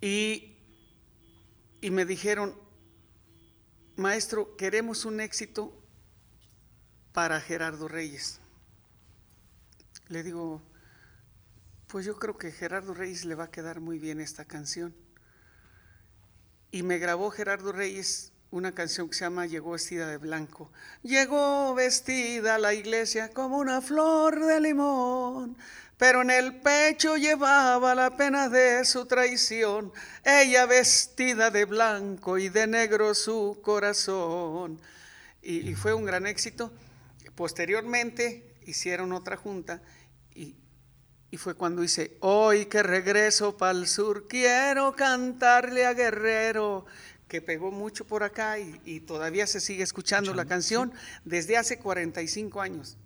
y, 0.00 0.56
y 1.80 1.90
me 1.90 2.04
dijeron, 2.04 2.56
maestro, 3.96 4.56
queremos 4.56 5.04
un 5.04 5.20
éxito 5.20 5.74
para 7.12 7.40
Gerardo 7.40 7.88
Reyes. 7.88 8.40
Le 10.08 10.22
digo, 10.22 10.62
pues 11.88 12.04
yo 12.04 12.16
creo 12.16 12.36
que 12.36 12.52
Gerardo 12.52 12.92
Reyes 12.94 13.24
le 13.24 13.34
va 13.34 13.44
a 13.44 13.50
quedar 13.50 13.80
muy 13.80 13.98
bien 13.98 14.20
esta 14.20 14.44
canción. 14.44 14.94
Y 16.70 16.82
me 16.82 16.98
grabó 16.98 17.30
Gerardo 17.30 17.72
Reyes 17.72 18.32
una 18.50 18.72
canción 18.72 19.08
que 19.08 19.14
se 19.14 19.24
llama 19.24 19.46
Llegó 19.46 19.72
vestida 19.72 20.06
de 20.06 20.18
blanco. 20.18 20.70
Llegó 21.02 21.74
vestida 21.74 22.56
a 22.56 22.58
la 22.58 22.74
iglesia 22.74 23.30
como 23.30 23.56
una 23.56 23.80
flor 23.80 24.44
de 24.44 24.60
limón, 24.60 25.56
pero 25.96 26.20
en 26.20 26.30
el 26.30 26.60
pecho 26.60 27.16
llevaba 27.16 27.94
la 27.94 28.16
pena 28.18 28.50
de 28.50 28.84
su 28.84 29.06
traición. 29.06 29.90
Ella 30.24 30.66
vestida 30.66 31.50
de 31.50 31.64
blanco 31.64 32.36
y 32.36 32.50
de 32.50 32.66
negro 32.66 33.14
su 33.14 33.60
corazón. 33.62 34.78
Y, 35.40 35.70
y 35.70 35.74
fue 35.74 35.94
un 35.94 36.04
gran 36.04 36.26
éxito. 36.26 36.70
Posteriormente 37.34 38.54
hicieron 38.66 39.12
otra 39.12 39.36
junta 39.38 39.80
y 40.34 40.54
y 41.30 41.36
fue 41.36 41.54
cuando 41.54 41.84
hice, 41.84 42.16
hoy 42.20 42.66
que 42.66 42.82
regreso 42.82 43.56
para 43.56 43.78
el 43.78 43.86
sur, 43.86 44.26
quiero 44.28 44.94
cantarle 44.94 45.84
a 45.84 45.92
Guerrero, 45.92 46.86
que 47.28 47.42
pegó 47.42 47.70
mucho 47.70 48.06
por 48.06 48.22
acá 48.22 48.58
y, 48.58 49.00
todavía 49.00 49.46
se 49.46 49.60
sigue 49.60 49.82
escuchando 49.82 50.32
la 50.32 50.46
canción 50.46 50.92
desde 51.26 51.58
hace 51.58 51.78
45 51.78 52.62
años. 52.62 52.96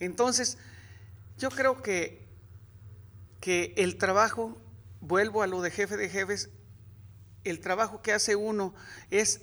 Entonces, 0.00 0.58
yo 1.38 1.50
creo 1.50 1.80
que, 1.80 2.26
que 3.40 3.72
el 3.76 3.96
trabajo, 3.96 4.60
vuelvo 5.00 5.42
a 5.42 5.46
lo 5.46 5.62
de 5.62 5.70
jefe 5.70 5.96
de 5.96 6.08
jefes, 6.08 6.50
el 7.44 7.60
trabajo 7.60 8.02
que 8.02 8.12
hace 8.12 8.34
uno 8.34 8.74
es 9.10 9.42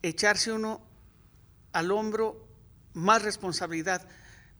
echarse 0.00 0.52
uno 0.52 0.80
al 1.72 1.90
hombro 1.90 2.48
más 2.94 3.22
responsabilidad, 3.22 4.08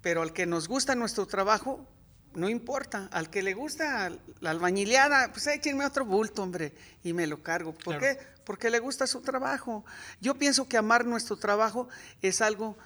pero 0.02 0.20
al 0.20 0.34
que 0.34 0.44
nos 0.44 0.68
gusta 0.68 0.94
nuestro 0.94 1.26
trabajo, 1.26 1.88
no 2.36 2.50
importa, 2.50 3.08
al 3.12 3.30
que 3.30 3.42
le 3.42 3.54
gusta 3.54 4.12
la 4.40 4.50
albañileada, 4.50 5.32
pues 5.32 5.46
échenme 5.46 5.86
otro 5.86 6.04
bulto, 6.04 6.42
hombre, 6.42 6.74
y 7.02 7.14
me 7.14 7.26
lo 7.26 7.42
cargo. 7.42 7.72
¿Por 7.72 7.98
qué? 7.98 8.18
Porque 8.44 8.70
le 8.70 8.78
gusta 8.78 9.06
su 9.06 9.22
trabajo. 9.22 9.84
Yo 10.20 10.34
pienso 10.34 10.68
que 10.68 10.76
amar 10.76 11.06
nuestro 11.06 11.36
trabajo 11.36 11.88
es 12.20 12.42
algo 12.42 12.76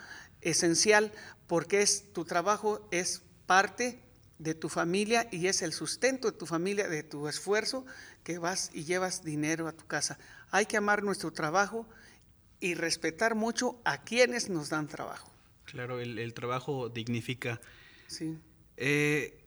esencial, 0.40 1.12
porque 1.48 1.82
es, 1.82 2.12
tu 2.12 2.24
trabajo 2.24 2.88
es 2.92 3.22
parte 3.46 4.00
de 4.38 4.54
tu 4.54 4.68
familia 4.68 5.28
y 5.32 5.48
es 5.48 5.62
el 5.62 5.72
sustento 5.72 6.30
de 6.30 6.38
tu 6.38 6.46
familia, 6.46 6.88
de 6.88 7.02
tu 7.02 7.26
esfuerzo, 7.26 7.84
que 8.22 8.38
vas 8.38 8.70
y 8.72 8.84
llevas 8.84 9.24
dinero 9.24 9.66
a 9.66 9.72
tu 9.72 9.84
casa. 9.86 10.18
Hay 10.52 10.66
que 10.66 10.76
amar 10.76 11.02
nuestro 11.02 11.32
trabajo 11.32 11.88
y 12.60 12.74
respetar 12.74 13.34
mucho 13.34 13.80
a 13.84 14.02
quienes 14.02 14.48
nos 14.48 14.68
dan 14.68 14.86
trabajo. 14.86 15.32
Claro, 15.64 16.00
el, 16.00 16.34
trabajo 16.34 16.88
dignifica. 16.88 17.60
Sí. 18.06 18.38
Eh, 18.76 19.39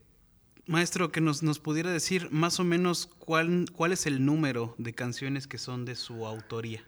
Maestro, 0.66 1.12
que 1.12 1.20
nos, 1.20 1.44
nos 1.44 1.60
pudiera 1.60 1.92
decir 1.92 2.30
más 2.32 2.60
o 2.60 2.64
menos 2.64 3.10
cuál, 3.20 3.66
cuál 3.76 3.92
es 3.92 4.06
el 4.06 4.26
número 4.26 4.76
de 4.78 4.94
canciones 4.94 5.48
que 5.48 5.58
son 5.58 5.84
de 5.86 5.96
su 5.96 6.26
autoría. 6.26 6.86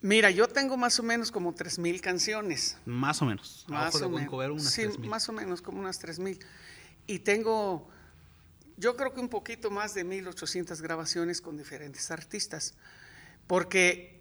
Mira, 0.00 0.30
yo 0.30 0.48
tengo 0.48 0.76
más 0.76 0.98
o 1.00 1.02
menos 1.02 1.30
como 1.30 1.54
3.000 1.54 2.00
canciones. 2.00 2.76
Más 2.84 3.22
o 3.22 3.24
menos. 3.24 3.64
Más 3.68 3.94
o 4.02 4.10
menos. 4.10 4.62
sí, 4.62 4.86
más 4.98 5.28
o 5.30 5.32
menos 5.32 5.62
como 5.62 5.80
unas 5.80 6.02
3.000. 6.02 6.38
Y 7.06 7.20
tengo, 7.20 7.88
yo 8.76 8.96
creo 8.96 9.14
que 9.14 9.20
un 9.20 9.30
poquito 9.30 9.70
más 9.70 9.94
de 9.94 10.04
1.800 10.04 10.80
grabaciones 10.82 11.40
con 11.40 11.56
diferentes 11.56 12.10
artistas. 12.10 12.74
Porque 13.46 14.13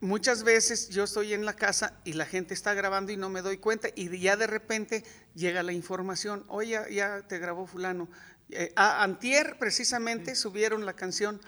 muchas 0.00 0.42
veces 0.42 0.88
yo 0.88 1.04
estoy 1.04 1.34
en 1.34 1.44
la 1.44 1.54
casa 1.54 2.00
y 2.04 2.14
la 2.14 2.26
gente 2.26 2.54
está 2.54 2.74
grabando 2.74 3.12
y 3.12 3.16
no 3.16 3.28
me 3.28 3.42
doy 3.42 3.58
cuenta 3.58 3.88
y 3.94 4.18
ya 4.18 4.36
de 4.36 4.46
repente 4.46 5.04
llega 5.34 5.62
la 5.62 5.72
información, 5.72 6.44
oye, 6.48 6.80
ya, 6.90 7.22
te 7.26 7.38
grabó 7.38 7.66
fulano. 7.66 8.08
Eh, 8.50 8.72
a 8.76 9.02
Antier 9.02 9.56
precisamente 9.58 10.34
subieron 10.34 10.84
la 10.84 10.94
canción 10.94 11.40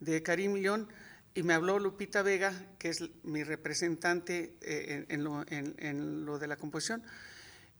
de 0.00 0.22
Karim 0.22 0.54
León 0.54 0.88
y 1.34 1.42
me 1.42 1.54
habló 1.54 1.78
Lupita 1.78 2.22
Vega, 2.22 2.52
que 2.78 2.88
es 2.88 3.02
mi 3.22 3.44
representante 3.44 4.56
eh, 4.62 5.06
en, 5.08 5.24
lo, 5.24 6.38
de 6.38 6.46
la 6.48 6.56
composición, 6.56 7.02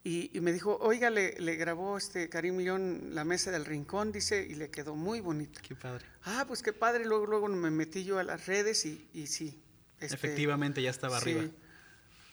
y, 0.03 0.31
me 0.41 0.53
dijo, 0.53 0.79
oiga, 0.81 1.11
le, 1.11 1.57
grabó 1.57 1.99
este 1.99 2.31
Karim 2.31 2.57
León 2.59 3.11
la 3.13 3.25
mesa 3.25 3.51
del 3.51 3.67
rincón, 3.67 4.13
dice, 4.13 4.47
y 4.49 4.55
le 4.55 4.71
quedó 4.71 4.95
muy 4.95 5.21
bonita. 5.21 5.61
Qué 5.61 5.75
padre. 5.75 6.07
Ah, 6.23 6.45
pues 6.47 6.63
qué 6.63 6.73
padre, 6.73 7.05
luego, 7.05 7.27
luego 7.27 7.49
me 7.49 7.71
metí 7.71 8.05
yo 8.05 8.19
a 8.19 8.23
las 8.23 8.47
redes 8.47 8.87
y, 8.87 9.11
y 9.13 9.27
sí, 9.27 9.61
este, 10.01 10.15
Efectivamente, 10.15 10.83
ya 10.83 10.91
estaba 10.91 11.19
arriba. 11.19 11.45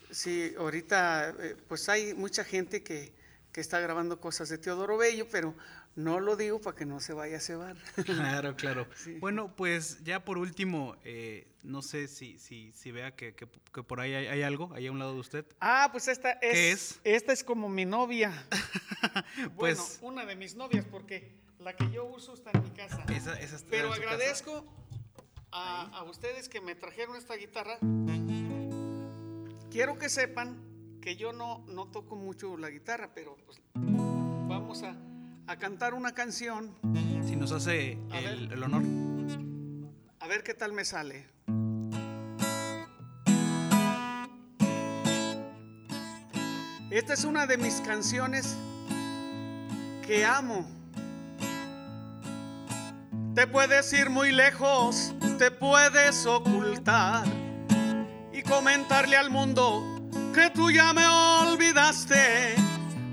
Sí, 0.09 0.53
ahorita 0.57 1.35
eh, 1.39 1.57
pues 1.67 1.89
hay 1.89 2.13
mucha 2.13 2.43
gente 2.43 2.81
que, 2.81 3.11
que, 3.51 3.59
está 3.59 3.79
grabando 3.79 4.21
cosas 4.21 4.47
de 4.47 4.57
Teodoro 4.57 4.97
Bello, 4.97 5.27
pero 5.29 5.53
no 5.95 6.19
lo 6.19 6.37
digo 6.37 6.61
para 6.61 6.77
que 6.77 6.85
no 6.85 6.99
se 7.01 7.13
vaya 7.13 7.37
a 7.37 7.39
cebar. 7.41 7.75
Claro, 8.05 8.55
claro. 8.55 8.87
Bueno, 9.19 9.53
pues 9.55 10.03
ya 10.03 10.23
por 10.23 10.37
último, 10.37 10.95
eh, 11.03 11.47
no 11.63 11.81
sé 11.81 12.07
si, 12.07 12.37
si, 12.37 12.71
si 12.71 12.91
vea 12.91 13.15
que, 13.15 13.33
que, 13.35 13.47
por 13.47 13.99
ahí 13.99 14.13
hay, 14.13 14.43
algo, 14.43 14.71
ahí 14.73 14.87
a 14.87 14.91
un 14.91 14.99
lado 14.99 15.13
de 15.13 15.19
usted. 15.19 15.45
Ah, 15.59 15.89
pues 15.91 16.07
esta 16.07 16.31
es, 16.33 16.39
¿Qué 16.39 16.71
es? 16.71 16.99
Esta 17.03 17.33
es 17.33 17.43
como 17.43 17.67
mi 17.67 17.83
novia. 17.83 18.31
pues, 19.57 19.77
bueno, 19.77 20.13
una 20.13 20.25
de 20.25 20.35
mis 20.35 20.55
novias, 20.55 20.85
porque 20.85 21.31
la 21.59 21.75
que 21.75 21.89
yo 21.91 22.05
uso 22.05 22.33
está 22.33 22.51
en 22.53 22.63
mi 22.63 22.69
casa. 22.69 23.03
Esa, 23.09 23.37
esa 23.39 23.57
está 23.57 23.67
pero 23.69 23.91
agradezco 23.91 24.63
a, 25.51 26.03
ustedes 26.03 26.49
que 26.49 26.61
me 26.61 26.75
trajeron 26.75 27.15
esta 27.15 27.35
guitarra, 27.35 27.77
quiero 29.71 29.97
que 29.97 30.09
sepan 30.09 30.57
que 31.01 31.15
yo 31.15 31.33
no, 31.33 31.63
no 31.67 31.87
toco 31.87 32.15
mucho 32.15 32.57
la 32.57 32.69
guitarra, 32.69 33.11
pero 33.13 33.37
pues, 33.45 33.61
vamos 33.73 34.83
a, 34.83 34.95
cantar 35.57 35.93
una 35.93 36.13
canción. 36.13 36.75
Si 37.25 37.35
nos 37.35 37.51
hace 37.51 37.97
el, 38.13 38.51
el 38.51 38.63
honor. 38.63 38.83
A 40.19 40.27
ver 40.27 40.43
qué 40.43 40.53
tal 40.53 40.73
me 40.73 40.83
sale. 40.83 41.25
Esta 46.89 47.13
es 47.13 47.23
una 47.25 47.45
de 47.45 47.57
mis 47.57 47.75
canciones 47.81 48.55
que 50.05 50.25
amo. 50.25 50.65
Te 53.37 53.45
puedes 53.45 53.93
ir 53.93 54.09
muy 54.09 54.31
lejos 54.31 55.13
te 55.37 55.51
puedes 55.51 56.25
ocultar 56.25 57.23
y 58.33 58.41
comentarle 58.41 59.15
al 59.15 59.29
mundo 59.29 60.01
que 60.33 60.49
tú 60.49 60.71
ya 60.71 60.91
me 60.93 61.05
olvidaste, 61.05 62.55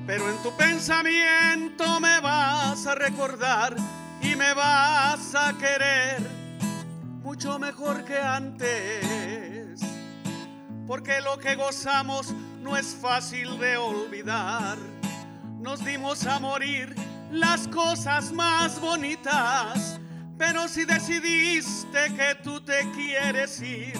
pero 0.06 0.30
en 0.30 0.42
tu 0.42 0.56
pensamiento 0.56 2.00
me 2.00 2.20
vas 2.20 2.86
a 2.86 2.94
recordar 2.94 3.76
y 4.22 4.34
me 4.34 4.54
vas 4.54 5.34
a 5.34 5.52
querer 5.58 6.22
mucho 7.22 7.58
mejor 7.58 8.06
que 8.06 8.16
antes. 8.18 9.82
Porque 10.86 11.20
lo 11.20 11.36
que 11.36 11.54
gozamos 11.54 12.32
no 12.62 12.78
es 12.78 12.96
fácil 12.98 13.58
de 13.58 13.76
olvidar. 13.76 14.78
Nos 15.60 15.84
dimos 15.84 16.26
a 16.26 16.38
morir 16.38 16.94
las 17.30 17.68
cosas 17.68 18.32
más 18.32 18.80
bonitas. 18.80 20.00
Pero 20.36 20.68
si 20.68 20.84
decidiste 20.84 22.12
que 22.14 22.34
tú 22.42 22.60
te 22.60 22.90
quieres 22.90 23.60
ir, 23.60 23.94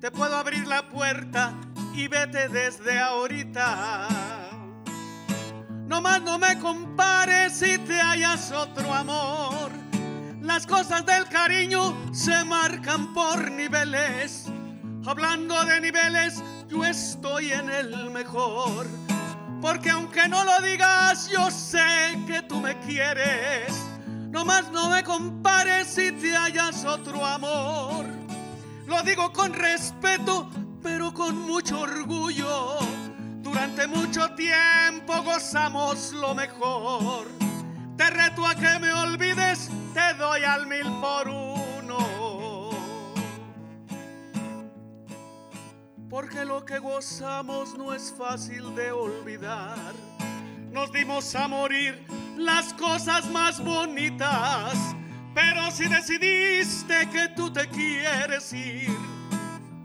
te 0.00 0.10
puedo 0.10 0.36
abrir 0.36 0.66
la 0.66 0.88
puerta 0.88 1.54
y 1.94 2.08
vete 2.08 2.48
desde 2.48 2.98
ahorita. 2.98 4.08
No 5.86 6.00
más 6.00 6.22
no 6.22 6.38
me 6.38 6.58
compares 6.58 7.52
si 7.58 7.78
te 7.78 8.00
hayas 8.00 8.50
otro 8.50 8.92
amor. 8.92 9.70
Las 10.40 10.66
cosas 10.66 11.04
del 11.06 11.28
cariño 11.28 11.96
se 12.12 12.44
marcan 12.44 13.12
por 13.12 13.50
niveles. 13.50 14.46
Hablando 15.06 15.62
de 15.64 15.80
niveles, 15.80 16.42
yo 16.68 16.84
estoy 16.84 17.52
en 17.52 17.70
el 17.70 18.10
mejor. 18.10 18.86
Porque 19.60 19.90
aunque 19.90 20.28
no 20.28 20.44
lo 20.44 20.60
digas, 20.60 21.28
yo 21.28 21.50
sé 21.50 22.18
que 22.26 22.42
tú 22.42 22.60
me 22.60 22.78
quieres. 22.80 23.89
No 24.30 24.44
más 24.44 24.70
no 24.70 24.90
me 24.90 25.02
compares 25.02 25.88
si 25.88 26.12
te 26.12 26.36
hayas 26.36 26.84
otro 26.84 27.26
amor. 27.26 28.06
Lo 28.86 29.02
digo 29.02 29.32
con 29.32 29.52
respeto, 29.52 30.48
pero 30.82 31.12
con 31.12 31.36
mucho 31.36 31.80
orgullo. 31.80 32.78
Durante 33.42 33.88
mucho 33.88 34.32
tiempo 34.36 35.20
gozamos 35.24 36.12
lo 36.12 36.32
mejor. 36.34 37.26
Te 37.96 38.08
reto 38.08 38.46
a 38.46 38.54
que 38.54 38.78
me 38.78 38.92
olvides, 38.92 39.68
te 39.94 40.14
doy 40.14 40.44
al 40.44 40.66
mil 40.68 40.86
por 41.00 41.28
uno. 41.28 42.70
Porque 46.08 46.44
lo 46.44 46.64
que 46.64 46.78
gozamos 46.78 47.76
no 47.76 47.92
es 47.92 48.14
fácil 48.16 48.76
de 48.76 48.92
olvidar. 48.92 49.92
Nos 50.70 50.92
dimos 50.92 51.34
a 51.34 51.48
morir 51.48 52.19
las 52.40 52.72
cosas 52.74 53.30
más 53.30 53.62
bonitas. 53.62 54.74
Pero 55.34 55.70
si 55.70 55.86
decidiste 55.86 57.08
que 57.10 57.28
tú 57.36 57.52
te 57.52 57.68
quieres 57.68 58.52
ir, 58.52 58.96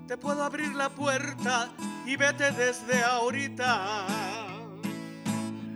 te 0.07 0.17
puedo 0.17 0.43
abrir 0.43 0.73
la 0.73 0.89
puerta 0.89 1.69
y 2.05 2.15
vete 2.15 2.51
desde 2.51 3.03
ahorita. 3.03 4.07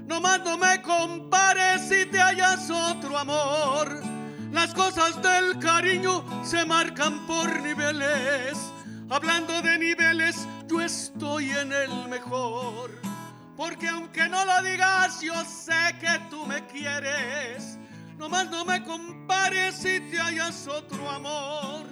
No 0.07 0.19
más 0.19 0.39
no 0.43 0.57
me 0.57 0.81
compares 0.81 1.81
si 1.87 2.05
te 2.07 2.19
hayas 2.19 2.69
otro 2.71 3.17
amor. 3.17 4.01
Las 4.51 4.73
cosas 4.73 5.21
del 5.21 5.59
cariño 5.59 6.25
se 6.43 6.65
marcan 6.65 7.27
por 7.27 7.61
niveles. 7.61 8.57
Hablando 9.09 9.61
de 9.61 9.77
niveles, 9.77 10.47
yo 10.67 10.81
estoy 10.81 11.51
en 11.51 11.71
el 11.71 12.07
mejor. 12.09 13.08
Porque 13.59 13.89
aunque 13.89 14.29
no 14.29 14.45
lo 14.45 14.61
digas, 14.61 15.19
yo 15.19 15.33
sé 15.43 15.93
que 15.99 16.17
tú 16.29 16.45
me 16.45 16.65
quieres. 16.67 17.77
No 18.17 18.29
más 18.29 18.49
no 18.49 18.63
me 18.63 18.81
compares 18.85 19.75
si 19.75 19.99
te 19.99 20.17
hayas 20.17 20.65
otro 20.65 21.09
amor. 21.09 21.85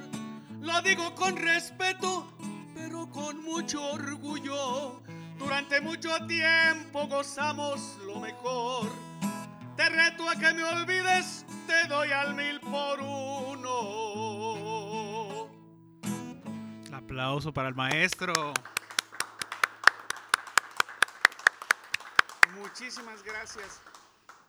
Lo 0.61 0.81
digo 0.81 1.13
con 1.13 1.35
respeto, 1.35 2.31
pero 2.73 3.09
con 3.09 3.43
mucho 3.43 3.83
orgullo. 3.83 5.01
Durante 5.37 5.81
mucho 5.81 6.17
tiempo 6.25 7.05
gozamos 7.07 7.97
lo 8.05 8.21
mejor. 8.21 8.89
Te 9.75 9.89
reto 9.89 10.29
a 10.29 10.37
que 10.37 10.53
me 10.53 10.63
olvides, 10.63 11.45
te 11.67 11.85
doy 11.89 12.13
al 12.13 12.33
mil 12.33 12.61
por 12.61 13.01
uno. 13.01 13.67
Aplauso 16.93 17.51
para 17.53 17.67
el 17.67 17.75
maestro. 17.75 18.53
Muchísimas 22.79 23.23
gracias. 23.23 23.81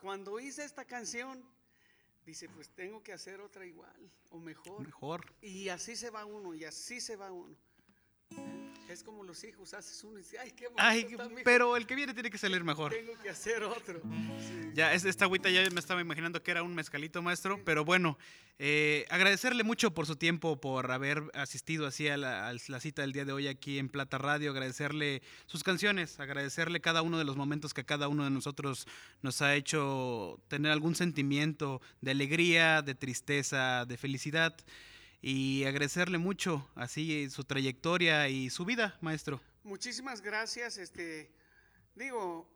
Cuando 0.02 0.38
hice 0.38 0.62
esta 0.62 0.84
canción, 0.84 1.42
dice, 2.26 2.46
pues 2.50 2.68
tengo 2.68 3.02
que 3.02 3.14
hacer 3.14 3.40
otra 3.40 3.64
igual 3.64 4.12
o 4.28 4.38
mejor. 4.38 4.84
Mejor. 4.84 5.34
Y 5.40 5.70
así 5.70 5.96
se 5.96 6.10
va 6.10 6.26
uno, 6.26 6.52
y 6.52 6.66
así 6.66 7.00
se 7.00 7.16
va 7.16 7.32
uno. 7.32 7.56
Es 8.88 9.02
como 9.02 9.22
los 9.22 9.44
hijos, 9.44 9.74
haces 9.74 10.02
uno 10.04 10.18
y 10.18 10.22
dices, 10.22 10.40
ay, 10.42 10.50
qué 10.52 10.64
bonito 10.66 10.82
Ay, 10.82 11.00
está, 11.10 11.28
mijo". 11.28 11.40
pero 11.44 11.76
el 11.76 11.86
que 11.86 11.94
viene 11.94 12.14
tiene 12.14 12.30
que 12.30 12.38
salir 12.38 12.64
mejor. 12.64 12.92
Tengo 12.92 13.12
que 13.22 13.28
hacer 13.30 13.62
otro. 13.62 14.00
Sí. 14.40 14.70
Ya, 14.74 14.92
es- 14.94 15.04
esta 15.04 15.26
agüita 15.26 15.50
ya 15.50 15.68
me 15.70 15.80
estaba 15.80 16.00
imaginando 16.00 16.42
que 16.42 16.50
era 16.50 16.62
un 16.62 16.74
mezcalito, 16.74 17.20
maestro. 17.20 17.60
Pero 17.64 17.84
bueno, 17.84 18.16
eh, 18.58 19.04
agradecerle 19.10 19.62
mucho 19.62 19.92
por 19.92 20.06
su 20.06 20.16
tiempo, 20.16 20.58
por 20.60 20.90
haber 20.90 21.22
asistido 21.34 21.86
así 21.86 22.08
a 22.08 22.16
la, 22.16 22.48
a 22.48 22.54
la 22.68 22.80
cita 22.80 23.02
del 23.02 23.12
día 23.12 23.24
de 23.24 23.32
hoy 23.32 23.46
aquí 23.46 23.78
en 23.78 23.88
Plata 23.90 24.16
Radio. 24.18 24.50
Agradecerle 24.50 25.22
sus 25.46 25.62
canciones, 25.62 26.18
agradecerle 26.18 26.80
cada 26.80 27.02
uno 27.02 27.18
de 27.18 27.24
los 27.24 27.36
momentos 27.36 27.74
que 27.74 27.84
cada 27.84 28.08
uno 28.08 28.24
de 28.24 28.30
nosotros 28.30 28.86
nos 29.22 29.42
ha 29.42 29.54
hecho 29.54 30.40
tener 30.48 30.72
algún 30.72 30.94
sentimiento 30.94 31.80
de 32.00 32.10
alegría, 32.12 32.80
de 32.82 32.94
tristeza, 32.94 33.84
de 33.86 33.96
felicidad. 33.98 34.56
Y 35.20 35.64
agradecerle 35.64 36.18
mucho 36.18 36.68
así 36.76 37.28
su 37.30 37.42
trayectoria 37.44 38.28
y 38.28 38.50
su 38.50 38.64
vida, 38.64 38.96
maestro. 39.00 39.40
Muchísimas 39.64 40.20
gracias. 40.20 40.78
Este, 40.78 41.30
digo, 41.96 42.48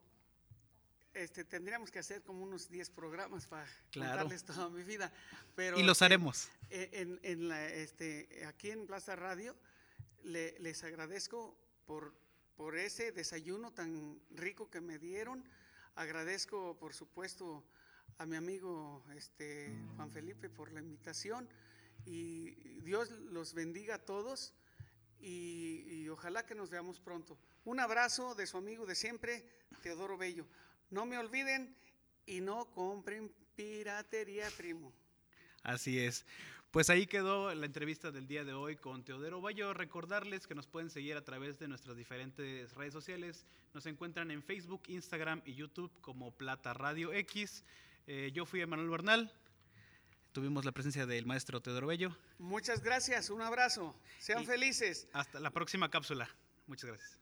este, 1.13 1.45
tendríamos 1.45 1.91
que 1.91 1.99
hacer 1.99 2.23
como 2.23 2.43
unos 2.45 2.71
10 2.71 2.91
programas 2.91 3.47
para 3.47 3.67
Claro. 3.91 4.11
contarles 4.21 4.45
toda 4.45 4.69
mi 4.71 4.83
vida. 4.85 5.13
Pero 5.57 5.79
Y 5.79 5.83
los 5.83 5.97
este, 5.97 6.05
haremos. 6.05 6.49
eh, 6.71 6.89
En, 6.93 7.19
en 7.23 7.49
la, 7.49 7.69
este, 7.69 8.45
aquí 8.47 8.71
en 8.71 8.87
Plaza 8.87 9.17
Radio 9.17 9.57
le- 10.23 10.57
les 10.61 10.85
agradezco 10.85 11.57
por, 11.85 12.15
por 12.57 12.77
ese 12.79 13.11
desayuno 13.13 13.73
tan 13.73 14.21
rico 14.31 14.71
que 14.71 14.81
me 14.81 14.99
dieron. 14.99 15.45
Agradezco, 15.97 16.79
por 16.79 16.95
supuesto, 16.95 17.65
a 18.19 18.25
mi 18.25 18.37
amigo 18.37 19.05
este, 19.17 19.75
Juan 19.97 20.11
Felipe 20.13 20.49
por 20.49 20.71
la 20.73 20.79
invitación 20.81 21.49
y 22.05 22.51
Dios 22.81 23.11
los 23.11 23.55
bendiga 23.55 23.97
a 23.97 23.99
todos 23.99 24.53
y, 25.23 26.09
ojalá 26.09 26.45
que 26.45 26.55
nos 26.55 26.69
veamos 26.69 27.01
pronto. 27.01 27.39
Un 27.65 27.81
abrazo 27.81 28.35
de 28.35 28.47
su 28.47 28.57
amigo 28.57 28.85
de 28.87 28.95
siempre, 28.95 29.45
Teodoro 29.83 30.19
Bello. 30.19 30.47
No 30.91 31.07
me 31.07 31.17
olviden 31.17 31.75
y 32.27 32.41
no 32.41 32.67
compren 32.73 33.33
piratería, 33.55 34.51
primo. 34.57 34.93
Así 35.63 35.99
es. 35.99 36.27
Pues 36.73 36.91
ahí 36.91 37.07
quedó 37.07 37.55
la 37.55 37.67
entrevista 37.67 38.11
del 38.11 38.27
día 38.27 38.45
de 38.45 38.53
hoy 38.53 38.77
con 38.77 39.05
Teodoro 39.05 39.41
Bayo. 39.41 39.73
Recordarles 39.75 40.47
que 40.47 40.55
nos 40.55 40.67
pueden 40.67 40.91
seguir 40.91 41.17
a 41.17 41.25
través 41.25 41.59
de 41.59 41.69
nuestras 41.69 41.97
diferentes 41.97 42.75
redes 42.75 42.93
sociales. 42.93 43.47
Nos 43.75 43.87
encuentran 43.87 44.31
en 44.31 44.43
Facebook, 44.43 44.83
Instagram 44.89 45.43
y 45.45 45.55
YouTube 45.55 45.93
como 46.01 46.33
Plata 46.33 46.75
Radio 46.75 47.13
X. 47.13 47.63
Eh, 48.07 48.31
yo 48.35 48.45
fui 48.45 48.61
Emanuel 48.61 48.91
Bernal. 48.91 49.33
Tuvimos 50.33 50.65
la 50.65 50.73
presencia 50.73 51.05
del 51.07 51.27
maestro 51.27 51.61
Teodoro 51.61 51.87
Bello. 51.89 52.17
Muchas 52.39 52.83
gracias, 52.83 53.29
un 53.31 53.43
abrazo. 53.43 53.95
Sean 54.19 54.43
Y- 54.43 54.47
felices. 54.47 55.07
Hasta 55.13 55.39
la 55.41 55.51
próxima 55.51 55.91
cápsula. 55.91 56.29
Muchas 56.67 56.89
gracias. 56.91 57.22